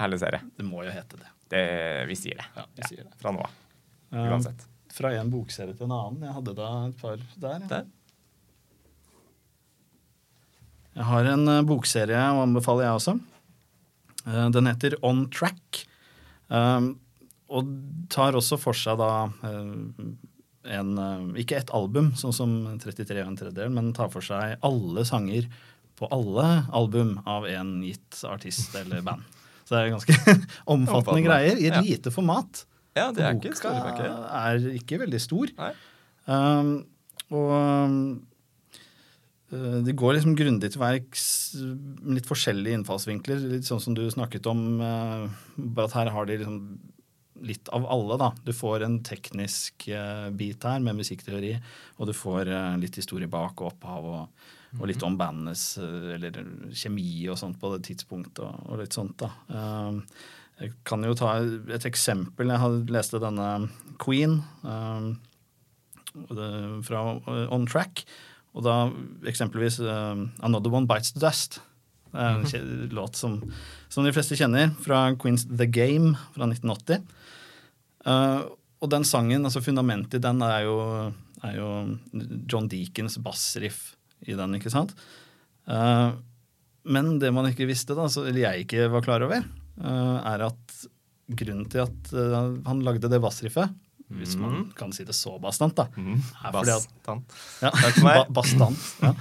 Herlig 0.00 0.20
serie. 0.20 0.42
det 0.56 0.66
må 0.68 0.84
jo 0.84 0.92
hete 0.92 1.18
det. 1.20 1.32
Det, 1.52 1.64
vi 2.08 2.16
sier 2.16 2.38
det. 2.40 2.46
Ja, 2.56 2.68
vi 2.76 2.86
sier 2.88 3.06
det. 3.08 3.16
Fra 3.20 3.32
nå 3.34 3.42
av. 3.44 3.58
Um, 4.12 4.46
fra 4.92 5.10
en 5.16 5.32
bokserie 5.32 5.76
til 5.76 5.88
en 5.88 5.94
annen. 5.96 6.24
Jeg 6.26 6.36
hadde 6.36 6.54
da 6.56 6.70
et 6.88 6.96
par 7.00 7.16
der. 7.16 7.58
ja. 7.64 7.68
Der. 7.70 7.90
Jeg 10.96 11.06
har 11.08 11.28
en 11.32 11.46
eh, 11.48 11.62
bokserie 11.68 12.18
å 12.34 12.42
anbefale, 12.44 12.84
jeg 12.84 12.98
også. 12.98 13.14
Eh, 14.26 14.48
den 14.54 14.68
heter 14.68 14.96
On 15.06 15.24
Track. 15.32 15.84
Um, 16.52 16.92
og 17.52 17.68
tar 18.12 18.36
også 18.36 18.58
for 18.60 18.76
seg 18.76 18.98
da 19.00 19.08
eh, 19.48 20.08
en 20.76 20.90
Ikke 21.40 21.56
ett 21.58 21.72
album, 21.74 22.10
sånn 22.16 22.34
som 22.36 22.50
33 22.78 23.22
og 23.24 23.30
en 23.32 23.38
tredjedel, 23.40 23.72
men 23.74 23.88
tar 23.96 24.10
for 24.12 24.22
seg 24.24 24.58
alle 24.64 25.02
sanger 25.08 25.48
på 25.98 26.08
alle 26.14 26.44
album 26.74 27.16
av 27.28 27.46
en 27.50 27.72
gitt 27.84 28.20
artist 28.28 28.74
eller 28.78 29.02
band. 29.08 29.24
Så 29.64 29.74
det 29.74 29.80
er 29.80 29.94
ganske 29.94 30.14
omfattende 30.20 30.76
Omfattende. 30.76 31.24
greier 31.26 31.56
i 31.58 31.66
et 31.70 31.76
Ja. 31.78 31.82
lite 31.86 32.12
format. 32.14 32.64
Ja, 32.96 33.08
det 33.16 33.24
er 33.24 33.38
ikke 33.38 33.48
Boka 33.54 33.58
store 33.62 34.12
er 34.42 34.66
ikke 34.76 34.98
veldig 35.00 35.20
stor. 35.24 35.52
Nei. 35.56 35.72
Um, 36.28 36.72
og 37.32 37.52
um, 37.56 37.96
det 39.52 39.92
går 40.00 40.14
liksom 40.16 40.36
grundig 40.38 40.70
til 40.72 40.80
verks 40.80 41.26
med 41.60 42.16
litt 42.16 42.28
forskjellige 42.28 42.78
innfallsvinkler. 42.78 43.42
Litt 43.50 43.68
sånn 43.68 43.82
som 43.84 43.96
du 43.96 44.06
snakket 44.08 44.48
om, 44.48 44.80
uh, 44.80 45.28
bare 45.56 45.90
at 45.90 45.96
her 45.98 46.12
har 46.14 46.28
de 46.28 46.38
liksom 46.40 46.58
litt 47.42 47.68
av 47.74 47.84
alle, 47.90 48.16
da. 48.20 48.30
Du 48.46 48.52
får 48.56 48.84
en 48.86 49.00
teknisk 49.04 49.88
uh, 49.92 50.30
bit 50.32 50.64
her 50.64 50.80
med 50.84 50.96
musikkteori, 51.00 51.56
og 51.98 52.08
du 52.08 52.14
får 52.16 52.48
litt 52.80 52.96
historie 53.00 53.28
bak 53.28 53.60
og 53.60 53.74
opphav, 53.74 54.06
og, 54.06 54.46
og 54.78 54.86
litt 54.88 55.02
om 55.04 55.18
bandenes 55.20 55.74
eller 55.82 56.38
kjemi 56.70 57.28
og 57.28 57.40
sånt 57.40 57.58
på 57.60 57.74
det 57.74 57.82
tidspunktet, 57.90 58.44
og, 58.46 58.70
og 58.70 58.80
litt 58.80 58.96
sånt, 58.96 59.20
da. 59.20 59.28
Jeg 60.62 60.76
kan 60.86 61.02
jo 61.02 61.16
ta 61.18 61.34
et 61.74 61.84
eksempel. 61.88 62.52
Jeg 62.54 62.84
leste 62.94 63.18
denne 63.20 63.48
Queen 64.00 64.38
fra 66.86 67.00
On 67.50 67.66
Track. 67.66 68.04
Og 68.52 68.64
da 68.66 68.76
eksempelvis 69.28 69.78
uh, 69.80 70.26
Another 70.44 70.72
One 70.74 70.88
Bites 70.90 71.14
the 71.14 71.22
Dust. 71.22 71.60
Det 72.12 72.20
er 72.20 72.34
en 72.36 72.44
kje- 72.44 72.90
låt 72.92 73.16
som, 73.16 73.38
som 73.88 74.04
de 74.04 74.12
fleste 74.12 74.36
kjenner, 74.36 74.74
fra 74.84 75.06
Queens 75.16 75.46
The 75.48 75.64
Game 75.72 76.12
fra 76.34 76.48
1980. 76.50 77.06
Uh, 78.04 78.42
og 78.82 78.90
den 78.92 79.06
sangen, 79.08 79.46
altså 79.46 79.62
fundamentet 79.64 80.18
i 80.18 80.24
den, 80.24 80.42
er 80.44 80.66
jo, 80.66 80.76
er 81.46 81.56
jo 81.56 81.70
John 82.50 82.68
Deacons 82.68 83.16
bassriff 83.22 83.94
i 84.26 84.36
den, 84.36 84.58
ikke 84.58 84.72
sant? 84.74 84.92
Uh, 85.70 86.12
men 86.82 87.14
det 87.22 87.30
man 87.32 87.48
ikke 87.48 87.68
visste, 87.70 87.96
da, 87.96 88.08
så, 88.10 88.26
eller 88.26 88.42
jeg 88.42 88.66
ikke 88.66 88.90
var 88.92 89.06
klar 89.06 89.24
over, 89.24 89.46
uh, 89.80 90.18
er 90.34 90.48
at 90.50 90.80
grunnen 91.32 91.64
til 91.72 91.86
at 91.86 92.10
han 92.66 92.82
lagde 92.84 93.08
det 93.08 93.22
bassriffet, 93.22 93.72
hvis 94.18 94.36
man 94.40 94.72
kan 94.76 94.92
si 94.92 95.04
det 95.04 95.14
så 95.14 95.36
bastant. 95.42 95.74
da. 95.76 95.86
Mm. 95.96 96.22
Bastant. 96.52 97.24
ja, 97.62 97.70
Takk 97.70 97.94
for 97.98 98.04
meg. 98.08 98.32
bastant. 98.32 98.78
Ja. 99.02 99.12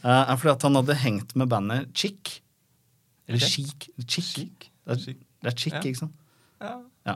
Eh, 0.00 0.30
er 0.32 0.36
fordi 0.40 0.52
at 0.54 0.62
han 0.62 0.74
hadde 0.80 0.94
hengt 1.02 1.34
med 1.36 1.48
bandet 1.52 1.90
Chick. 1.94 2.40
Eller 3.28 3.38
okay. 3.42 3.48
Chic. 3.48 3.88
Chic. 4.06 4.24
Chic. 4.34 4.70
Det, 4.86 4.96
er, 4.96 5.14
det 5.44 5.52
er 5.52 5.56
Chic, 5.56 5.72
Ja. 5.74 5.80
ikke 5.84 5.98
sant? 6.04 6.14
Ja. 6.60 6.78
Ja. 7.06 7.14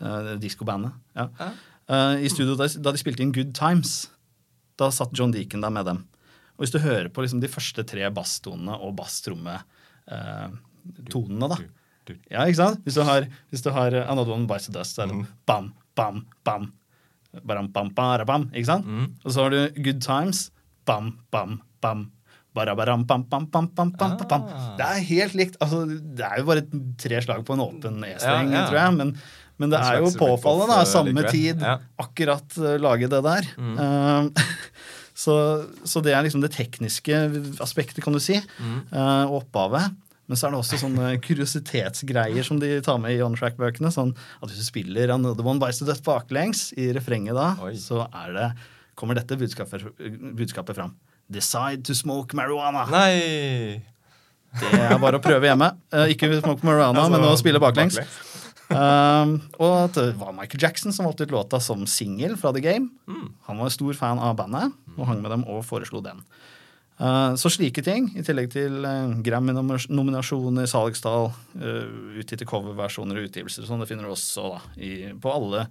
Uh, 0.00 0.34
Diskobandet. 0.40 0.92
Ja. 1.16 1.28
Ja. 1.40 1.48
Uh, 1.88 2.20
I 2.24 2.28
studio 2.28 2.54
da, 2.58 2.66
da 2.68 2.92
de 2.92 2.98
spilte 3.00 3.22
inn 3.24 3.32
Good 3.32 3.54
Times, 3.56 4.08
da 4.76 4.90
satt 4.92 5.12
John 5.16 5.32
Deacon 5.32 5.60
der 5.64 5.70
med 5.72 5.84
dem. 5.88 6.02
Og 6.56 6.60
hvis 6.64 6.72
du 6.74 6.78
hører 6.84 7.08
på 7.12 7.22
liksom 7.24 7.40
de 7.40 7.48
første 7.52 7.84
tre 7.88 8.10
basstonene 8.12 8.76
og 8.80 8.94
basstrommetonene, 8.96 11.44
uh, 11.44 11.48
da. 11.56 11.58
Ja, 12.30 12.44
ikke 12.46 12.60
sant? 12.60 12.78
Hvis 12.86 12.94
du 12.94 13.02
har, 13.08 13.24
hvis 13.50 13.62
du 13.64 13.70
har 13.74 13.90
uh, 13.96 14.04
Another 14.12 14.32
One 14.36 14.46
Bites 14.46 14.66
the 14.68 14.72
Dust, 14.76 14.98
er 15.02 15.06
det 15.10 15.16
Mhm. 15.16 15.26
bam, 15.46 15.72
bam, 15.96 16.26
bam. 16.46 16.70
Baram, 17.44 17.68
bam, 17.72 17.90
barabam, 17.96 18.46
ikke 18.54 18.68
sant? 18.70 18.86
Mm. 18.88 19.08
Og 19.24 19.32
så 19.32 19.44
har 19.44 19.52
du 19.52 19.80
Good 19.82 20.04
Times. 20.04 20.46
Bam, 20.88 21.16
bam, 21.34 21.58
bam. 21.84 22.06
Barabaram, 22.56 23.02
bam, 23.04 23.26
bam, 23.28 23.48
bam, 23.52 23.66
bam, 23.76 23.90
bam, 23.98 24.14
ah. 24.16 24.28
bam. 24.30 24.46
Det 24.78 24.86
er 24.86 25.02
helt 25.10 25.34
likt. 25.36 25.58
Altså, 25.60 25.82
det 25.88 26.24
er 26.24 26.40
jo 26.40 26.46
bare 26.48 26.64
tre 27.02 27.20
slag 27.24 27.42
på 27.44 27.56
en 27.56 27.64
åpen 27.66 27.98
E-streng, 28.08 28.54
Ja, 28.54 28.62
ja. 28.62 28.64
tror 28.70 28.80
jeg. 28.80 28.94
Men, 29.02 29.12
men 29.60 29.74
det 29.74 29.82
er 29.82 30.00
jo 30.00 30.12
påfallende, 30.16 30.72
da. 30.72 30.86
Samme 30.88 31.26
tid, 31.28 31.60
Ja. 31.60 31.76
akkurat 32.00 32.56
uh, 32.62 32.76
lage 32.80 33.10
det 33.12 33.20
der. 33.28 33.50
Mm. 33.60 33.76
Uh, 33.76 34.46
så, 35.26 35.36
så 35.84 36.00
det 36.04 36.16
er 36.16 36.24
liksom 36.24 36.44
det 36.44 36.54
tekniske 36.56 37.20
aspektet, 37.64 38.00
kan 38.04 38.16
du 38.16 38.22
si. 38.24 38.40
Mm. 38.56 38.80
uh, 38.94 39.36
opphavet. 39.36 39.92
Men 40.26 40.38
så 40.38 40.48
er 40.48 40.54
det 40.54 40.60
også 40.60 40.78
sånne 40.80 41.10
kuriositetsgreier 41.22 42.46
som 42.46 42.58
de 42.62 42.72
tar 42.84 42.98
med 43.02 43.14
i 43.14 43.20
on-track-bøkene. 43.22 43.92
Sånn 43.94 44.14
at 44.40 44.50
hvis 44.50 44.58
du 44.58 44.66
spiller 44.66 45.12
Another 45.14 45.46
One 45.46 45.62
Bites 45.62 45.78
to 45.80 45.86
Death 45.88 46.02
baklengs 46.06 46.68
i 46.74 46.88
refrenget 46.96 47.38
da, 47.38 47.52
Oi. 47.62 47.76
så 47.78 48.04
er 48.10 48.32
det, 48.34 48.48
kommer 48.98 49.18
dette 49.18 49.38
budskapet, 49.38 49.86
budskapet 50.38 50.78
fram. 50.78 50.96
Decide 51.30 51.82
to 51.86 51.94
smoke 51.94 52.38
marijuana. 52.38 52.86
Nei! 52.90 53.82
Det 54.56 54.72
er 54.80 54.98
bare 55.02 55.18
å 55.18 55.22
prøve 55.22 55.46
hjemme. 55.46 55.68
Eh, 55.92 56.14
ikke 56.14 56.30
smoke 56.40 56.66
marijuana, 56.66 57.06
men 57.12 57.26
å 57.28 57.34
spille 57.38 57.62
baklengs. 57.62 58.00
Um, 58.66 59.36
og 59.62 59.92
det 59.94 60.08
var 60.18 60.32
Michael 60.34 60.64
Jackson 60.64 60.94
som 60.94 61.06
valgte 61.06 61.28
ut 61.28 61.34
låta 61.36 61.60
som 61.62 61.84
singel 61.86 62.34
fra 62.40 62.50
The 62.54 62.62
Game. 62.64 62.90
Mm. 63.06 63.28
Han 63.46 63.62
var 63.62 63.70
stor 63.74 63.94
fan 63.98 64.18
av 64.18 64.34
bandet 64.40 64.74
og 64.96 65.06
hang 65.06 65.20
med 65.22 65.30
dem 65.34 65.44
og 65.46 65.62
foreslo 65.68 66.02
den. 66.02 66.24
Uh, 66.96 67.34
så 67.36 67.50
slike 67.52 67.82
ting, 67.84 68.08
i 68.16 68.22
tillegg 68.24 68.48
til 68.54 68.80
uh, 68.86 69.18
Grammy-nominasjoner, 69.24 70.68
salgstall, 70.70 71.28
uh, 71.60 71.90
utgitte 72.16 72.48
coverversjoner 72.48 73.20
og 73.20 73.28
utgivelser, 73.28 73.66
og 73.66 73.68
sånn, 73.68 73.82
det 73.84 73.90
finner 73.90 74.08
du 74.08 74.14
også 74.14 74.54
da, 74.54 74.62
i, 74.80 74.92
på 75.12 75.32
alle 75.32 75.66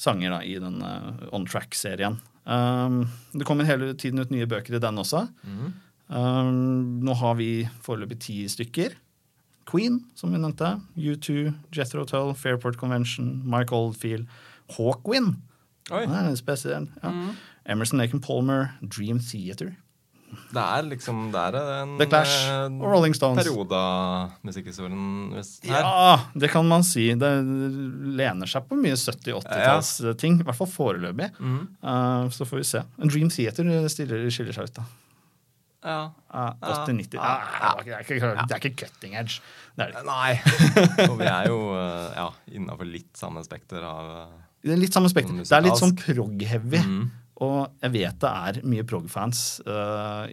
sanger 0.00 0.34
da, 0.34 0.40
i 0.42 0.56
den 0.58 0.82
uh, 0.82 1.28
On 1.36 1.46
Track-serien. 1.46 2.18
Um, 2.44 3.04
det 3.32 3.46
kommer 3.46 3.68
hele 3.68 3.92
tiden 3.94 4.18
ut 4.18 4.34
nye 4.34 4.48
bøker 4.50 4.74
i 4.74 4.82
den 4.82 4.98
også. 5.00 5.28
Mm. 5.46 5.72
Um, 6.10 7.00
nå 7.06 7.14
har 7.22 7.38
vi 7.38 7.50
foreløpig 7.86 8.18
ti 8.26 8.36
stykker. 8.50 8.98
Queen, 9.70 10.02
som 10.18 10.34
vi 10.34 10.42
nevnte. 10.42 10.74
U2, 10.98 11.54
Jethro 11.72 12.04
Tull, 12.04 12.34
Fairport 12.36 12.76
Convention, 12.76 13.38
Mike 13.48 13.72
Oldfield, 13.72 14.26
Hawkwind. 14.76 15.38
Oi. 15.92 16.04
Ja, 16.04 16.26
spesiell. 16.36 16.90
Ja. 17.02 17.14
Mm. 17.14 17.32
Emerson 17.64 17.98
Lake 17.98 18.18
Palmer, 18.20 18.74
Dream 18.82 19.20
Theater. 19.20 19.76
Det 20.54 20.64
er 20.64 20.86
liksom 20.88 21.20
Det 21.34 21.44
er 21.50 21.58
en 21.80 21.94
The 22.00 22.08
Clash 22.08 22.48
eh, 22.50 22.66
og 22.68 22.86
Rolling 22.92 23.14
Stones. 23.16 23.40
periode 23.42 23.78
av 23.78 24.34
musikkhistorien. 24.46 25.32
Ja, 25.68 26.18
det 26.34 26.50
kan 26.52 26.68
man 26.68 26.84
si. 26.86 27.10
Det 27.18 27.32
lener 28.18 28.50
seg 28.50 28.68
på 28.68 28.78
mye 28.80 28.96
70-80-tallsting. 28.98 30.42
I 30.42 30.48
hvert 30.48 30.60
fall 30.60 30.70
foreløpig. 30.70 31.30
Mm. 31.38 31.62
Uh, 31.84 32.28
så 32.34 32.48
får 32.48 32.62
vi 32.62 32.68
se. 32.74 32.84
En 33.00 33.10
Dream 33.12 33.32
Theater 33.32 33.88
stiller, 33.92 34.28
skiller 34.34 34.56
seg 34.56 34.70
ut, 34.70 34.78
da. 34.82 34.86
Ja. 35.84 36.12
Uh, 36.34 36.52
80-90. 36.60 37.14
Ja. 37.14 37.32
Ja. 37.60 37.72
det, 37.84 37.92
er 37.92 38.56
ikke, 38.56 38.86
cutting 38.86 39.18
edge. 39.20 39.42
Det 39.76 39.84
er 39.84 39.92
det. 39.92 40.04
Nei. 40.08 40.32
Og 41.10 41.18
vi 41.20 41.28
er 41.28 41.50
jo 41.50 41.58
eh, 41.76 42.14
ja, 42.16 42.30
innafor 42.56 42.88
litt 42.88 43.12
samme 43.18 43.42
spekter 43.44 43.84
av 43.84 44.08
eh, 44.14 44.38
Det 44.64 44.72
er 44.76 44.80
litt 44.80 44.96
samme 44.96 45.10
spekter. 45.12 45.36
Det 45.42 45.58
er 45.58 45.66
litt 45.66 45.80
sånn 45.80 45.92
prog-heavy. 45.98 46.80
mm. 46.80 47.04
Og 47.42 47.72
jeg 47.82 47.90
vet 47.96 48.18
det 48.22 48.30
er 48.30 48.58
mye 48.62 48.84
prog-fans 48.86 49.40
uh, 49.66 50.28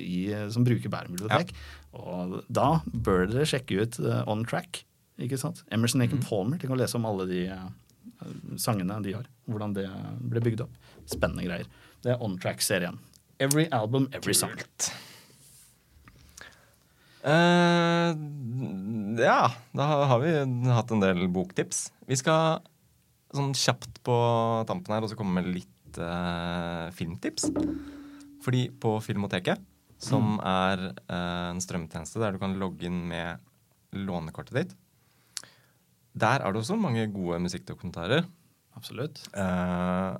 som 0.54 0.66
bruker 0.68 0.92
Bærum 0.94 1.16
bibliotek. 1.18 1.54
Og 1.98 2.42
da 2.48 2.68
bør 2.86 3.26
dere 3.32 3.48
sjekke 3.50 3.82
ut 3.82 3.98
uh, 4.06 4.22
On 4.30 4.44
Track. 4.46 4.84
ikke 5.22 5.38
sant? 5.42 5.64
Emerson 5.74 6.02
Lake 6.04 6.14
Mm. 6.16 6.22
Palmer. 6.28 6.58
Tenk 6.62 6.74
å 6.74 6.78
lese 6.78 6.98
om 7.00 7.06
alle 7.10 7.26
de 7.30 7.42
uh, 7.50 7.70
sangene 8.62 9.00
de 9.02 9.16
har. 9.18 9.26
Hvordan 9.50 9.74
det 9.74 9.88
ble 10.30 10.44
bygd 10.46 10.62
opp. 10.68 10.78
Spennende 11.10 11.48
greier. 11.48 11.66
Det 12.06 12.14
er 12.14 12.22
On 12.22 12.38
Track-serien. 12.38 13.00
Every 13.42 13.66
album, 13.74 14.08
every 14.14 14.34
song. 14.38 14.54
Ja, 19.22 19.40
da 19.78 19.88
har 20.10 20.20
vi 20.24 20.32
hatt 20.70 20.92
en 20.94 21.02
del 21.04 21.28
boktips. 21.34 21.88
Vi 22.10 22.18
skal 22.18 22.62
sånn 23.34 23.54
kjapt 23.56 24.02
på 24.06 24.16
tampen 24.70 24.94
her 24.96 25.06
og 25.06 25.12
så 25.12 25.18
komme 25.20 25.38
med 25.40 25.52
litt 25.56 25.70
eh, 26.00 26.88
filmtips. 26.96 27.50
Fordi 28.42 28.68
på 28.82 28.96
Filmoteket, 29.04 29.62
som 30.02 30.40
er 30.40 30.88
eh, 30.92 31.50
en 31.52 31.62
strømtjeneste 31.62 32.22
der 32.22 32.36
du 32.36 32.42
kan 32.42 32.58
logge 32.62 32.88
inn 32.90 33.04
med 33.10 33.42
lånekortet 33.92 34.58
ditt, 34.58 34.76
der 36.12 36.44
er 36.44 36.52
det 36.52 36.60
også 36.60 36.80
mange 36.80 37.06
gode 37.14 37.40
musikkdokumentarer. 37.44 38.26
Absolutt. 38.76 39.22
Eh, 39.36 40.12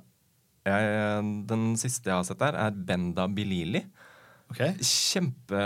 jeg, 0.68 1.24
den 1.50 1.72
siste 1.80 2.10
jeg 2.12 2.20
har 2.20 2.26
sett 2.28 2.40
der, 2.40 2.56
er 2.56 2.76
Benda 2.88 3.26
Bilili. 3.28 3.82
Ok. 4.52 4.60
Kjempe 4.84 5.60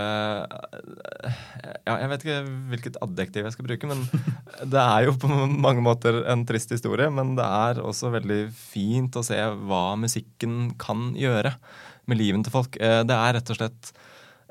Ja, 1.83 1.97
jeg 1.99 2.09
vet 2.11 2.23
ikke 2.23 2.37
hvilket 2.71 2.99
adjektiv 3.03 3.47
jeg 3.47 3.55
skal 3.55 3.67
bruke, 3.67 3.89
men 3.89 4.05
det 4.73 4.83
er 4.83 5.07
jo 5.09 5.15
på 5.19 5.27
mange 5.29 5.83
måter 5.83 6.21
en 6.31 6.45
trist 6.47 6.71
historie. 6.71 7.09
Men 7.11 7.35
det 7.39 7.45
er 7.45 7.81
også 7.83 8.13
veldig 8.15 8.45
fint 8.55 9.17
å 9.19 9.25
se 9.27 9.37
hva 9.37 9.83
musikken 9.99 10.71
kan 10.79 11.11
gjøre 11.19 11.53
med 12.07 12.21
livet 12.21 12.47
til 12.47 12.55
folk. 12.55 12.79
Eh, 12.79 13.01
Det 13.07 13.17
er 13.17 13.35
rett 13.37 13.51
og 13.51 13.59
slett 13.59 13.91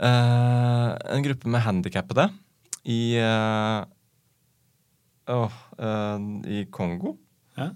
uh, 0.04 0.92
en 1.16 1.24
gruppe 1.24 1.48
med 1.48 1.64
handikappede 1.64 2.28
i 2.86 3.16
uh, 3.18 3.80
åh, 5.32 5.56
eh, 5.78 6.26
I 6.60 6.66
Kongo. 6.70 7.16
Ja. 7.56 7.70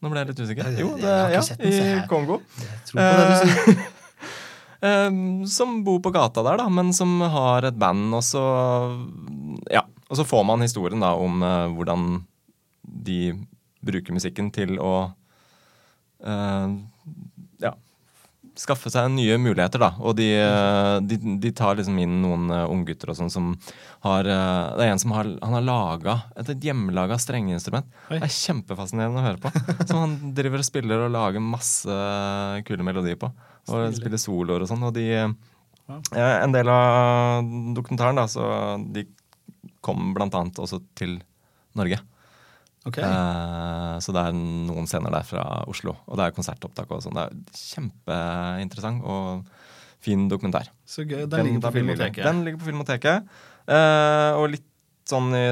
Nå 0.00 0.12
ble 0.12 0.22
jeg 0.22 0.30
litt 0.30 0.40
usikker. 0.44 0.70
Jo, 0.78 0.94
jeg 0.94 1.02
det, 1.02 1.10
har 1.10 1.28
ikke 1.32 1.36
ja, 1.36 1.44
sett 1.48 1.60
den, 1.64 1.74
så 1.74 1.90
i 1.90 2.06
Kongo. 2.08 2.38
Jeg 2.60 2.80
tror 2.88 3.02
på 3.02 3.10
det 3.18 3.26
du 3.26 3.36
sier. 3.42 3.84
Eh, 4.84 5.10
som 5.48 5.78
bor 5.84 6.00
på 6.04 6.12
gata 6.12 6.42
der, 6.44 6.60
da, 6.60 6.68
men 6.68 6.92
som 6.92 7.16
har 7.20 7.64
et 7.64 7.78
band. 7.80 8.12
Og 8.16 8.24
så, 8.26 8.44
ja, 9.72 9.84
og 10.08 10.18
så 10.20 10.26
får 10.28 10.44
man 10.44 10.64
historien 10.64 11.00
da 11.00 11.14
om 11.16 11.40
uh, 11.44 11.72
hvordan 11.72 12.18
de 12.84 13.32
bruker 13.84 14.16
musikken 14.16 14.50
til 14.52 14.76
å 14.80 14.92
uh, 16.24 16.74
ja, 17.64 17.72
skaffe 18.60 18.92
seg 18.92 19.08
nye 19.12 19.38
muligheter, 19.40 19.80
da. 19.80 19.90
Og 20.04 20.16
de, 20.20 20.28
uh, 20.36 21.00
de, 21.00 21.18
de 21.40 21.54
tar 21.56 21.80
liksom 21.80 21.96
inn 22.04 22.20
noen 22.20 22.52
uh, 22.52 22.68
unggutter 22.68 23.12
og 23.12 23.18
sånn 23.18 23.32
som 23.32 23.54
har 24.04 24.28
Det 24.28 24.84
er 24.84 24.90
en 24.92 25.00
som 25.00 25.14
har, 25.16 25.30
han 25.40 25.56
har 25.56 25.64
laga 25.64 26.18
et, 26.36 26.50
et 26.52 26.68
hjemmelaga 26.68 27.16
strengeinstrument. 27.16 27.88
Oi. 28.10 28.18
Det 28.18 28.28
er 28.28 28.36
kjempefascinerende 28.36 29.22
å 29.22 29.24
høre 29.24 29.40
på. 29.40 29.52
Som 29.88 30.02
han 30.02 30.16
driver 30.36 30.60
og 30.60 30.68
spiller 30.68 31.06
og 31.06 31.14
lager 31.16 31.40
masse 31.40 32.00
kule 32.68 32.84
melodier 32.84 33.16
på. 33.16 33.32
Og 33.68 33.74
Stilig. 33.88 33.98
spiller 34.00 34.20
soloer 34.20 34.64
og 34.64 34.70
sånn. 34.70 34.84
Og 34.84 34.94
de 34.96 35.08
En 36.16 36.52
del 36.52 36.68
av 36.72 37.44
dokumentaren, 37.76 38.16
da, 38.16 38.24
så 38.26 38.80
de 38.92 39.04
kom 39.84 40.14
blant 40.16 40.34
annet 40.34 40.58
også 40.58 40.80
til 40.96 41.18
Norge. 41.76 41.98
Okay. 42.84 43.04
Eh, 43.04 43.96
så 44.04 44.12
det 44.12 44.22
er 44.28 44.36
noen 44.36 44.88
scener 44.88 45.12
der 45.12 45.24
fra 45.24 45.44
Oslo. 45.68 45.96
Og 46.04 46.18
det 46.20 46.26
er 46.26 46.36
konsertopptak 46.36 46.90
og 46.92 47.02
sånn. 47.04 47.16
Det 47.16 47.24
er 47.24 47.60
kjempeinteressant 47.60 49.04
og 49.08 49.46
fin 50.04 50.26
dokumentar. 50.28 50.68
Så 50.84 51.06
gøy. 51.08 51.24
Den 51.32 51.48
ligger 51.48 51.64
på 51.64 51.74
Filmoteket. 51.78 52.24
Den 52.24 52.42
ligger 52.44 52.60
på 52.60 52.68
Filmoteket. 52.68 53.30
Eh, 53.64 54.32
og 54.36 54.50
litt 54.52 54.68
sånn 55.08 55.32
i 55.36 55.44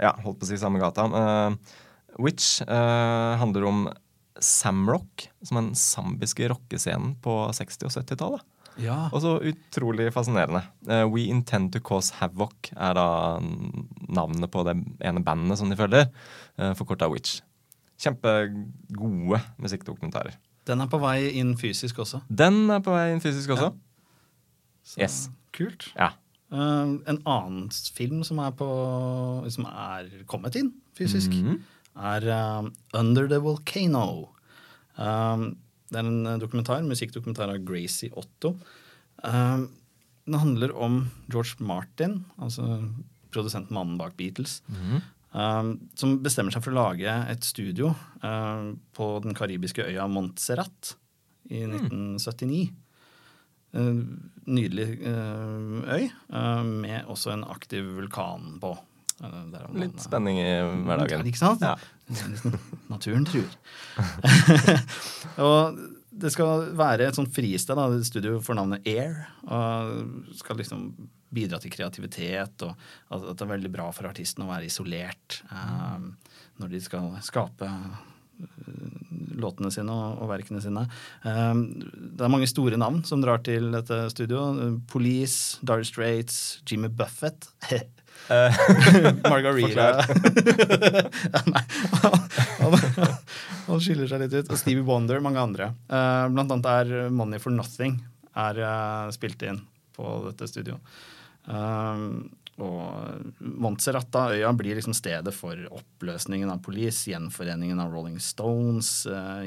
Ja, 0.00 0.14
holdt 0.24 0.38
på 0.40 0.46
å 0.46 0.48
si 0.48 0.58
samme 0.58 0.80
gata. 0.82 1.06
Eh, 1.10 1.76
Witch 2.22 2.60
eh, 2.62 3.32
handler 3.42 3.66
om 3.68 3.82
Samrock, 4.40 5.26
som 5.44 5.56
er 5.60 5.66
den 5.68 5.74
zambiske 5.78 6.48
rockescenen 6.52 7.14
på 7.22 7.34
60- 7.56 7.84
og 7.88 7.92
70-tallet. 7.98 8.46
Ja. 8.80 9.08
Og 9.12 9.20
så 9.20 9.34
utrolig 9.50 10.06
fascinerende. 10.14 10.62
Eh, 10.88 11.02
We 11.10 11.26
Intend 11.28 11.72
To 11.74 11.80
Cause 11.84 12.14
Havoc 12.20 12.70
er 12.76 12.94
da 12.96 13.06
navnet 14.08 14.50
på 14.50 14.62
det 14.64 14.76
ene 15.04 15.20
bandet 15.26 15.58
som 15.60 15.68
de 15.68 15.76
følger. 15.76 16.06
Uh, 16.56 16.70
Forkorta 16.78 17.08
Witch. 17.10 17.40
Kjempegode 18.00 19.40
musikkdokumentarer. 19.60 20.36
Den 20.68 20.80
er 20.84 20.88
på 20.92 21.00
vei 21.02 21.30
inn 21.40 21.54
fysisk 21.58 21.98
også. 22.04 22.22
Den 22.30 22.68
er 22.72 22.80
på 22.84 22.92
vei 22.94 23.10
inn 23.14 23.20
fysisk 23.24 23.50
også. 23.56 23.72
Så, 24.86 25.00
Yes. 25.02 25.18
Kult. 25.52 25.90
Ja. 25.96 26.12
Uh, 26.50 26.98
en 27.06 27.20
annen 27.26 27.68
film 27.94 28.22
som 28.26 28.38
er, 28.42 28.50
på, 28.58 28.66
som 29.50 29.66
er 29.70 30.08
kommet 30.30 30.56
inn 30.58 30.72
fysisk, 30.98 31.30
Mhm. 31.30 31.60
Er 31.96 32.26
eh, 32.28 32.70
Under 32.98 33.28
the 33.30 33.40
Volcano. 33.42 34.30
Um, 34.96 35.54
det 35.90 35.98
er 35.98 36.06
en 36.06 36.40
dokumentar, 36.42 36.84
musikkdokumentar 36.86 37.50
av 37.50 37.64
Gracie 37.66 38.12
Otto. 38.14 38.54
Um, 39.24 39.68
den 40.28 40.38
handler 40.38 40.74
om 40.76 41.00
George 41.32 41.58
Martin, 41.58 42.20
altså 42.38 42.66
produsenten 43.34 43.74
mannen 43.74 43.98
bak 43.98 44.14
Beatles, 44.18 44.60
um, 45.32 45.72
som 45.98 46.18
bestemmer 46.22 46.54
seg 46.54 46.62
for 46.62 46.74
å 46.74 46.78
lage 46.78 47.14
et 47.32 47.46
studio 47.46 47.92
um, 48.22 48.76
på 48.94 49.10
den 49.24 49.34
karibiske 49.38 49.86
øya 49.86 50.06
Montserrat 50.10 50.94
i 51.50 51.64
1979. 51.66 52.68
En 53.70 54.00
nydelig 54.50 54.98
eh, 55.06 55.94
øy, 55.94 56.08
eh, 56.10 56.62
med 56.64 57.10
også 57.10 57.34
en 57.36 57.44
aktiv 57.46 57.86
vulkan 57.94 58.56
på. 58.62 58.74
Litt 59.76 60.00
spenning 60.00 60.40
i 60.40 60.50
hverdagen. 60.86 61.24
Ikke 61.28 61.40
sant? 61.40 61.64
Ja. 61.64 61.76
Naturen 62.92 63.26
truer. 63.28 63.52
og 65.46 65.80
det 66.10 66.32
skal 66.34 66.70
være 66.78 67.08
et 67.08 67.18
sånt 67.18 67.32
fristed. 67.34 67.78
Da. 67.78 67.88
Studio 68.06 68.38
for 68.44 68.58
navnet 68.58 68.86
Air. 68.88 69.24
Og 69.46 70.36
skal 70.40 70.60
liksom 70.60 70.90
bidra 71.30 71.60
til 71.62 71.72
kreativitet, 71.72 72.64
og 72.66 72.74
at 73.14 73.26
det 73.30 73.44
er 73.44 73.52
veldig 73.52 73.72
bra 73.72 73.88
for 73.94 74.08
artisten 74.10 74.44
å 74.44 74.50
være 74.50 74.66
isolert 74.66 75.42
eh, 75.46 76.08
når 76.58 76.72
de 76.72 76.80
skal 76.82 77.12
skape 77.22 77.68
eh, 77.68 78.48
låtene 79.40 79.70
sine 79.70 79.94
og, 79.94 80.24
og 80.24 80.32
verkene 80.32 80.62
sine. 80.64 80.82
Eh, 81.22 81.54
det 82.18 82.26
er 82.26 82.34
mange 82.34 82.50
store 82.50 82.80
navn 82.80 83.04
som 83.06 83.22
drar 83.22 83.44
til 83.46 83.70
dette 83.76 84.02
studioet. 84.10 84.82
Police, 84.90 85.60
Dire 85.62 85.86
Straits, 85.86 86.60
Jimmy 86.66 86.90
Buffett. 86.90 87.52
Eh, 88.30 88.54
Margarita. 89.30 90.04
nei, 91.52 91.62
han, 92.60 92.76
han, 93.66 93.80
skiller 93.82 94.10
seg 94.10 94.22
litt 94.24 94.36
ut. 94.36 94.50
Og 94.52 94.60
Stevie 94.60 94.86
Wonder, 94.86 95.22
mange 95.24 95.42
andre. 95.42 95.72
Eh, 95.90 96.26
blant 96.30 96.52
annet 96.54 96.68
er 96.70 97.08
Money 97.14 97.42
for 97.42 97.54
Nothing 97.54 97.98
er 98.38 98.60
eh, 98.62 99.06
spilt 99.16 99.42
inn 99.46 99.64
på 99.96 100.12
dette 100.28 100.46
studioet. 100.50 101.00
Og 102.60 103.40
Montserrat, 103.40 104.10
da, 104.12 104.26
øya, 104.36 104.50
blir 104.54 104.76
liksom 104.76 104.92
stedet 104.94 105.32
for 105.34 105.56
oppløsningen 105.72 106.52
av 106.52 106.60
Police, 106.62 107.08
gjenforeningen 107.08 107.80
av 107.80 107.90
Rolling 107.90 108.18
Stones, 108.22 108.90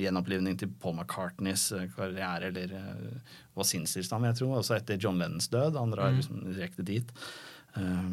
gjenopplivning 0.02 0.58
til 0.60 0.72
Paul 0.82 0.98
McCartneys 0.98 1.68
karriere, 1.94 2.50
eller 2.50 2.74
uh, 2.74 3.38
vil 3.54 3.86
jeg 3.86 4.40
tro. 4.42 4.50
Også 4.58 4.76
etter 4.80 4.98
John 4.98 5.22
Lennons 5.22 5.48
død. 5.54 5.78
Han 5.78 5.94
drar 5.94 6.18
liksom 6.18 6.42
direkte 6.50 6.86
dit 6.90 7.14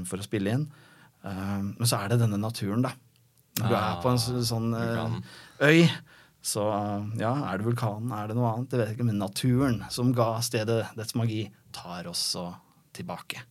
for 0.09 0.16
å 0.20 0.25
spille 0.27 0.51
inn. 0.57 0.66
Eh, 1.25 1.59
men 1.77 1.87
så 1.87 1.99
er 2.05 2.09
det 2.14 2.20
denne 2.23 2.38
naturen, 2.40 2.83
da. 2.83 2.92
Når 3.61 3.68
du 3.68 3.75
Ah, 3.77 3.99
er 3.99 4.03
på 4.03 4.09
en 4.11 4.44
sånn 4.46 4.73
eh, 4.73 5.20
øy, 5.68 5.90
så 6.42 6.62
ja, 7.20 7.33
er 7.53 7.59
det 7.61 7.66
vulkanen, 7.66 8.11
er 8.16 8.29
det 8.31 8.37
noe 8.38 8.49
annet? 8.55 8.70
Jeg 8.73 8.81
vet 8.81 8.94
ikke, 8.96 9.05
men 9.11 9.18
naturen 9.20 9.83
som 9.90 10.12
ga 10.16 10.38
stedet 10.40 10.87
dets 10.96 11.14
magi, 11.18 11.51
tar 11.73 12.05
også 12.09 12.55
tilbake. 12.96 13.42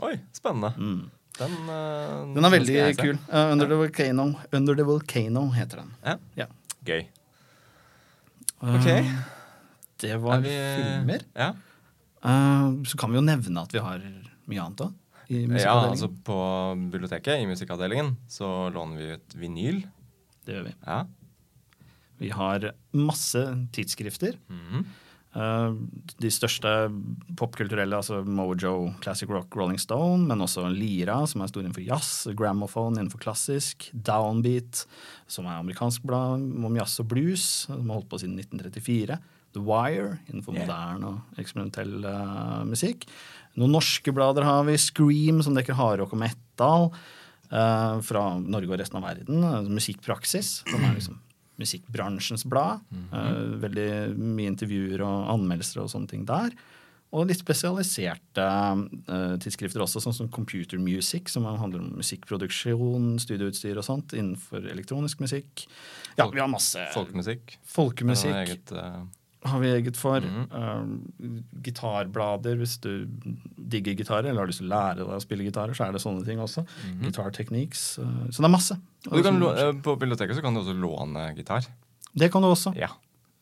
Oi, 0.00 0.14
spennende. 0.32 0.72
Mm. 0.78 1.10
Den, 1.38 1.52
uh, 1.68 2.34
Den 2.34 2.44
er 2.44 2.50
veldig 2.52 2.96
kul. 2.96 3.18
Uh, 3.28 3.52
Under, 3.52 3.66
the 3.68 3.76
Volcano, 3.76 4.24
Under 4.52 4.74
the 4.76 4.84
Volcano 4.84 5.46
heter 5.52 5.82
den. 5.82 5.92
Ja. 6.04 6.16
Ja. 6.36 6.46
Gøy. 6.84 7.06
Eh, 8.62 8.74
Ok. 8.74 8.88
Det 10.02 10.16
var 10.20 10.40
vi- 10.40 10.48
filmer. 10.48 11.20
Ja. 11.36 11.50
Eh, 12.24 12.82
så 12.84 12.96
kan 12.98 13.10
vi 13.10 13.16
jo 13.18 13.22
nevne 13.22 13.62
at 13.62 13.72
vi 13.72 13.78
har 13.78 13.98
mye 14.48 14.60
annet 14.64 14.80
òg. 14.86 14.92
I 15.32 15.62
ja, 15.62 15.74
altså 15.88 16.10
på 16.26 16.38
biblioteket 16.92 17.40
i 17.40 17.48
musikkavdelingen 17.48 18.14
så 18.30 18.68
låner 18.74 19.00
vi 19.00 19.10
ut 19.16 19.36
vinyl. 19.40 19.82
Det 20.46 20.58
gjør 20.58 20.66
vi. 20.68 20.74
Ja. 20.84 20.98
Vi 22.22 22.30
har 22.34 22.72
masse 22.94 23.46
tidsskrifter. 23.74 24.38
Mhm. 24.52 24.84
Eh, 25.32 25.74
de 26.20 26.28
største 26.28 26.70
popkulturelle, 27.40 27.96
altså 27.96 28.20
Mojo, 28.26 28.92
Classic 29.00 29.30
Rock, 29.32 29.54
Rolling 29.56 29.80
Stone, 29.80 30.26
men 30.28 30.44
også 30.44 30.66
Lira, 30.68 31.22
som 31.26 31.40
er 31.40 31.48
stor 31.48 31.64
innenfor 31.64 31.86
jazz, 31.86 32.10
Gramophone 32.36 33.00
innenfor 33.00 33.22
klassisk, 33.22 33.88
Downbeat, 33.96 34.84
som 35.26 35.48
er 35.48 35.56
amerikansk 35.56 36.04
blad 36.08 36.44
om 36.66 36.76
jazz 36.76 37.00
og 37.00 37.08
blues, 37.14 37.46
som 37.64 37.88
har 37.88 38.02
holdt 38.02 38.10
på 38.12 38.20
siden 38.20 38.36
1934, 38.42 39.18
The 39.54 39.60
Wire 39.60 40.18
innenfor 40.30 40.54
Yeah. 40.54 40.66
moderne 40.66 41.06
og 41.12 41.40
eksperimentell 41.42 42.04
uh, 42.04 42.62
musikk. 42.68 43.06
Noen 43.56 43.72
norske 43.72 44.12
blader 44.16 44.42
har 44.44 44.64
vi, 44.64 44.78
Scream, 44.80 45.42
som 45.42 45.54
dekker 45.54 45.74
hardrock 45.78 46.12
og 46.12 46.18
metal, 46.26 46.92
Uh, 47.52 47.98
fra 48.00 48.38
Norge 48.40 48.70
og 48.72 48.78
resten 48.80 48.96
av 48.96 49.02
verden, 49.04 49.42
eh, 49.44 49.66
Musikkpraksis, 49.68 50.62
som 50.64 50.84
er 50.88 50.94
liksom 50.96 51.18
musikkbransjens 51.60 52.46
blad. 52.48 52.80
Eh, 53.12 53.58
veldig 53.60 54.16
mye 54.16 54.48
intervjuer 54.48 55.02
og 55.04 55.28
anmeldelser 55.34 55.82
og 55.82 55.90
sånne 55.92 56.08
ting 56.08 56.24
der. 56.24 56.54
Og 57.12 57.26
litt 57.28 57.42
spesialiserte 57.42 58.40
uh, 58.40 59.36
tidsskrifter 59.36 59.82
også, 59.84 60.00
sånn 60.00 60.14
som 60.16 60.30
Computer 60.32 60.78
Music, 60.80 61.28
som 61.28 61.44
handler 61.44 61.82
om 61.84 61.90
musikkproduksjon, 62.00 63.18
studioutstyr 63.20 63.76
og 63.76 63.84
sånt 63.84 64.14
innenfor 64.16 64.64
elektronisk 64.72 65.20
musikk. 65.20 65.66
Ja, 66.16 66.30
vi 66.32 66.40
har 66.40 66.48
masse 66.48 66.80
Folkemusikk. 66.94 67.58
folkemusikk. 67.68 68.32
Det 68.32 68.48
er 68.48 68.54
eget, 68.56 68.72
eh, 68.72 69.02
har 69.44 69.58
vi 69.62 69.70
eget 69.74 69.96
for. 69.98 70.20
Mhm. 70.20 70.44
uh, 70.54 71.40
gitarblader, 71.66 72.56
hvis 72.60 72.76
du 72.82 73.06
digger 73.58 73.96
gitarer 73.98 74.28
eller 74.30 74.44
har 74.44 74.50
lyst 74.50 74.62
til 74.62 74.68
å 74.68 74.74
lære 74.74 74.98
deg 75.02 75.14
å 75.16 75.22
spille 75.22 75.46
gitarer, 75.48 75.74
så 75.74 75.86
er 75.88 75.92
det 75.96 76.02
sånne 76.04 76.24
ting 76.26 76.38
også. 76.42 76.64
Guitar 77.02 77.30
techniques. 77.34 77.98
Uh, 77.98 78.28
så 78.30 78.42
det 78.42 78.48
er 78.50 78.54
masse. 78.54 78.76
Eh, 79.10 79.72
på 79.82 79.96
biblioteket 79.98 80.36
så 80.38 80.42
kan 80.44 80.54
du 80.54 80.60
også 80.62 80.76
låne 80.78 81.34
gitar. 81.36 81.66
Det 82.14 82.30
kan 82.32 82.42
du 82.44 82.48
også. 82.52 82.74
Ja. 82.78 82.88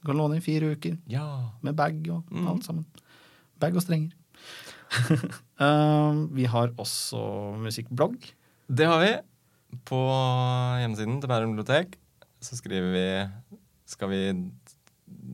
Du 0.00 0.06
kan 0.08 0.16
låne 0.16 0.38
i 0.38 0.44
fire 0.44 0.72
uker. 0.76 0.96
ja. 1.10 1.26
med 1.62 1.76
bag 1.76 2.00
og 2.08 2.24
Mm. 2.30 2.46
alt 2.48 2.64
sammen. 2.64 2.86
Bag 3.60 3.76
og 3.76 3.82
strenger. 3.82 4.12
uh, 5.60 6.26
vi 6.36 6.44
har 6.48 6.72
også 6.78 7.20
musikkblogg. 7.60 8.16
Det 8.70 8.86
har 8.86 9.00
vi. 9.04 9.12
På 9.86 9.98
hjemmesiden 10.80 11.20
til 11.22 11.28
Bærum 11.30 11.52
bibliotek 11.54 11.92
så 12.42 12.56
skriver 12.58 12.90
vi 12.90 13.04
Skal 13.86 14.08
vi 14.10 14.20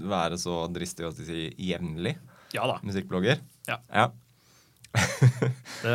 være 0.07 0.39
så 0.39 0.67
dristig 0.73 1.07
å 1.09 1.13
si 1.17 1.49
jevnlig 1.59 2.17
Ja 2.55 2.67
da. 2.71 2.79
musikkblogger? 2.87 3.41
Ja. 3.69 3.81
ja. 3.93 4.11
Det, 5.83 5.93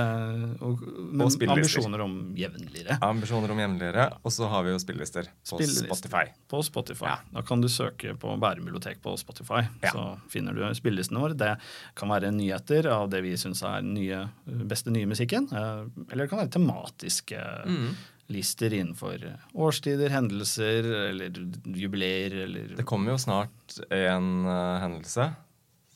og, 0.61 0.81
men, 1.09 1.23
Og 1.25 1.43
ambisjoner 1.49 2.03
om 2.03 2.11
jevnligere. 2.37 2.97
Ambisjoner 3.01 3.49
om 3.53 3.59
jevnligere. 3.63 4.03
Og 4.21 4.33
så 4.35 4.45
har 4.51 4.61
vi 4.67 4.73
jo 4.75 4.81
spillelister 4.81 5.25
på 5.31 5.57
Spillelister. 5.57 5.87
Spotify. 5.89 6.21
På 6.51 6.59
Spotify. 6.65 7.07
Ja. 7.09 7.15
Da 7.33 7.41
kan 7.47 7.63
du 7.63 7.67
søke 7.71 8.13
på 8.21 8.35
Bærum 8.41 8.67
bibliotek 8.69 9.01
på 9.03 9.15
Spotify. 9.19 9.63
Ja. 9.81 9.93
Så 9.95 10.05
finner 10.31 10.53
du 10.53 10.61
spillelisten 10.77 11.17
vår. 11.17 11.33
Det 11.39 11.55
kan 11.97 12.13
være 12.13 12.29
nyheter 12.35 12.91
av 12.93 13.09
det 13.11 13.23
vi 13.25 13.33
syns 13.41 13.63
er 13.67 13.81
nye, 13.85 14.21
beste 14.69 14.93
nye 14.93 15.09
musikken. 15.09 15.49
eh, 15.49 15.81
Eller 16.11 16.25
det 16.27 16.31
kan 16.35 16.43
være 16.43 16.53
tematiske 16.59 17.41
Mm. 17.65 17.91
Lister 18.31 18.73
innenfor 18.73 19.23
årstider, 19.53 20.09
hendelser 20.13 20.87
eller 21.09 21.35
jubileer 21.77 22.35
eller 22.45 22.75
Det 22.79 22.85
kommer 22.87 23.13
jo 23.13 23.19
snart 23.21 23.77
en 23.91 24.31
uh, 24.47 24.79
hendelse 24.83 25.29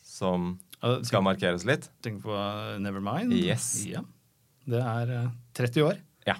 som 0.06 0.54
skal 1.08 1.24
markeres 1.26 1.64
litt. 1.66 1.88
Tenk 2.06 2.22
på 2.24 2.36
uh, 2.36 2.76
Nevermind. 2.84 3.34
Yes. 3.34 3.72
Ja. 3.90 4.04
Det 4.70 4.82
er 4.84 5.12
uh, 5.26 5.32
30 5.58 5.88
år 5.88 5.98
Ja. 6.28 6.36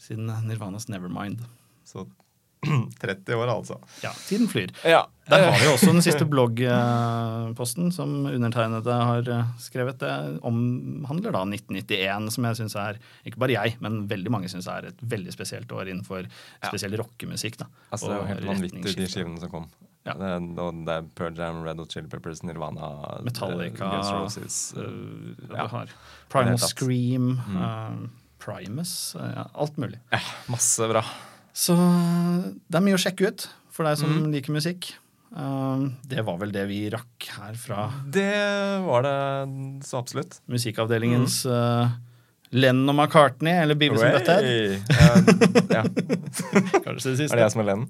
siden 0.00 0.30
Nirvanas 0.48 0.88
Nevermind. 0.92 1.42
Så 2.96 3.06
30 3.06 3.34
år, 3.38 3.50
altså. 3.52 3.76
Ja, 4.02 4.10
tiden 4.28 4.48
flyr. 4.50 4.72
Ja. 4.84 5.04
Der 5.26 5.42
har 5.50 5.56
vi 5.58 5.66
også 5.72 5.88
den 5.90 6.02
siste 6.06 6.22
bloggposten 6.30 7.88
som 7.94 8.12
undertegnede 8.30 8.94
har 8.94 9.26
uh, 9.32 9.48
skrevet. 9.58 9.98
Det 9.98 10.12
omhandler 10.46 11.34
da 11.34 11.42
1991, 11.48 12.30
som 12.36 12.46
jeg 12.46 12.58
syns 12.60 12.76
er, 12.78 13.00
ikke 13.26 13.40
bare 13.42 13.56
jeg, 13.56 13.74
men 13.82 14.04
veldig 14.10 14.30
mange 14.34 14.50
syns 14.52 14.68
er 14.70 14.86
et 14.92 15.02
veldig 15.02 15.34
spesielt 15.34 15.72
år 15.74 15.90
innenfor 15.90 16.28
spesiell 16.68 16.94
rockemusikk. 17.00 17.58
da. 17.64 17.66
Altså, 17.90 18.12
det 18.12 18.14
er 18.14 18.22
jo 18.22 18.30
helt 18.34 18.48
vanvittig, 18.52 18.96
de 19.00 19.08
skivene 19.10 19.42
som 19.42 19.50
kom. 19.52 19.66
Ja. 20.06 20.14
Det, 20.14 20.28
er- 20.36 20.60
og 20.62 20.84
det 20.86 20.94
er 21.00 21.08
Pearl 21.18 21.34
Jam, 21.34 21.64
Red 21.66 21.80
Hot 21.82 21.90
Chili 21.96 22.06
Peppers, 22.12 22.44
Nirvana, 22.46 22.92
Metallica, 23.26 23.88
Guns 23.96 24.12
Roses 24.14 24.58
uh, 24.78 24.84
ja. 24.84 25.56
ja. 25.56 25.64
du 25.66 25.72
har 25.74 25.90
Primal. 26.30 26.58
Scream, 26.62 27.32
Mm. 27.48 27.56
uh, 27.58 28.06
Primus, 28.38 29.16
uh, 29.18 29.26
ja, 29.34 29.48
alt 29.58 29.76
mulig. 29.82 29.98
ja, 30.14 30.20
Masse 30.52 30.86
bra. 30.92 31.02
Så 31.56 31.72
det 32.68 32.76
er 32.78 32.84
mye 32.84 32.98
å 32.98 33.00
sjekke 33.00 33.30
ut 33.32 33.46
for 33.72 33.88
deg 33.88 33.96
som 34.00 34.12
Mm. 34.12 34.30
liker 34.34 34.52
musikk. 34.52 34.90
Um, 35.36 35.96
det 36.06 36.22
var 36.24 36.36
vel 36.40 36.52
det 36.54 36.62
vi 36.68 36.78
rakk 36.92 37.26
her 37.34 37.56
fra 37.58 37.90
Det 38.08 38.28
var 38.86 39.02
det 39.04 39.16
så 39.84 39.98
absolutt. 39.98 40.38
musikkavdelingens 40.48 41.42
mm. 41.44 41.96
Lennon 42.56 42.92
og 42.92 42.94
McCartney, 42.94 43.52
eller 43.64 43.74
Beavis 43.74 44.00
and 44.06 44.14
Butthead. 44.14 44.44
Eh, 44.46 44.78
ja. 45.74 45.82
Kanskje 46.86 47.10
det 47.10 47.16
siste. 47.18 47.32
Er 47.34 47.40
det 47.40 47.42
jeg 47.48 47.52
som 47.56 47.64
er 47.64 47.68
Lennon? 47.72 47.88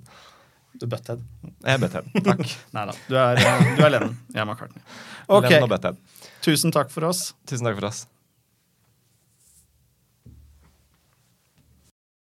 Du 0.80 0.86
er 0.86 0.90
Butthead. 0.96 1.22
Jeg 1.44 1.74
er 1.76 1.78
Butthead. 1.84 2.08
Takk. 2.24 2.56
Nei 2.74 2.86
da, 2.88 2.96
du 3.06 3.14
er, 3.20 3.42
uh, 3.44 3.70
du 3.76 3.84
er 3.84 3.92
Lennon. 3.98 4.16
Jeg 4.32 4.42
er 4.42 4.48
McCartney. 4.48 4.82
Okay. 5.28 5.50
Lennon 5.58 5.68
og 5.68 5.74
Butthead. 5.76 6.00
tusen 6.46 6.72
takk 6.74 6.90
for 6.94 7.10
oss. 7.12 7.34
Tusen 7.46 7.68
takk 7.68 7.78
for 7.78 7.90
oss. 7.92 8.06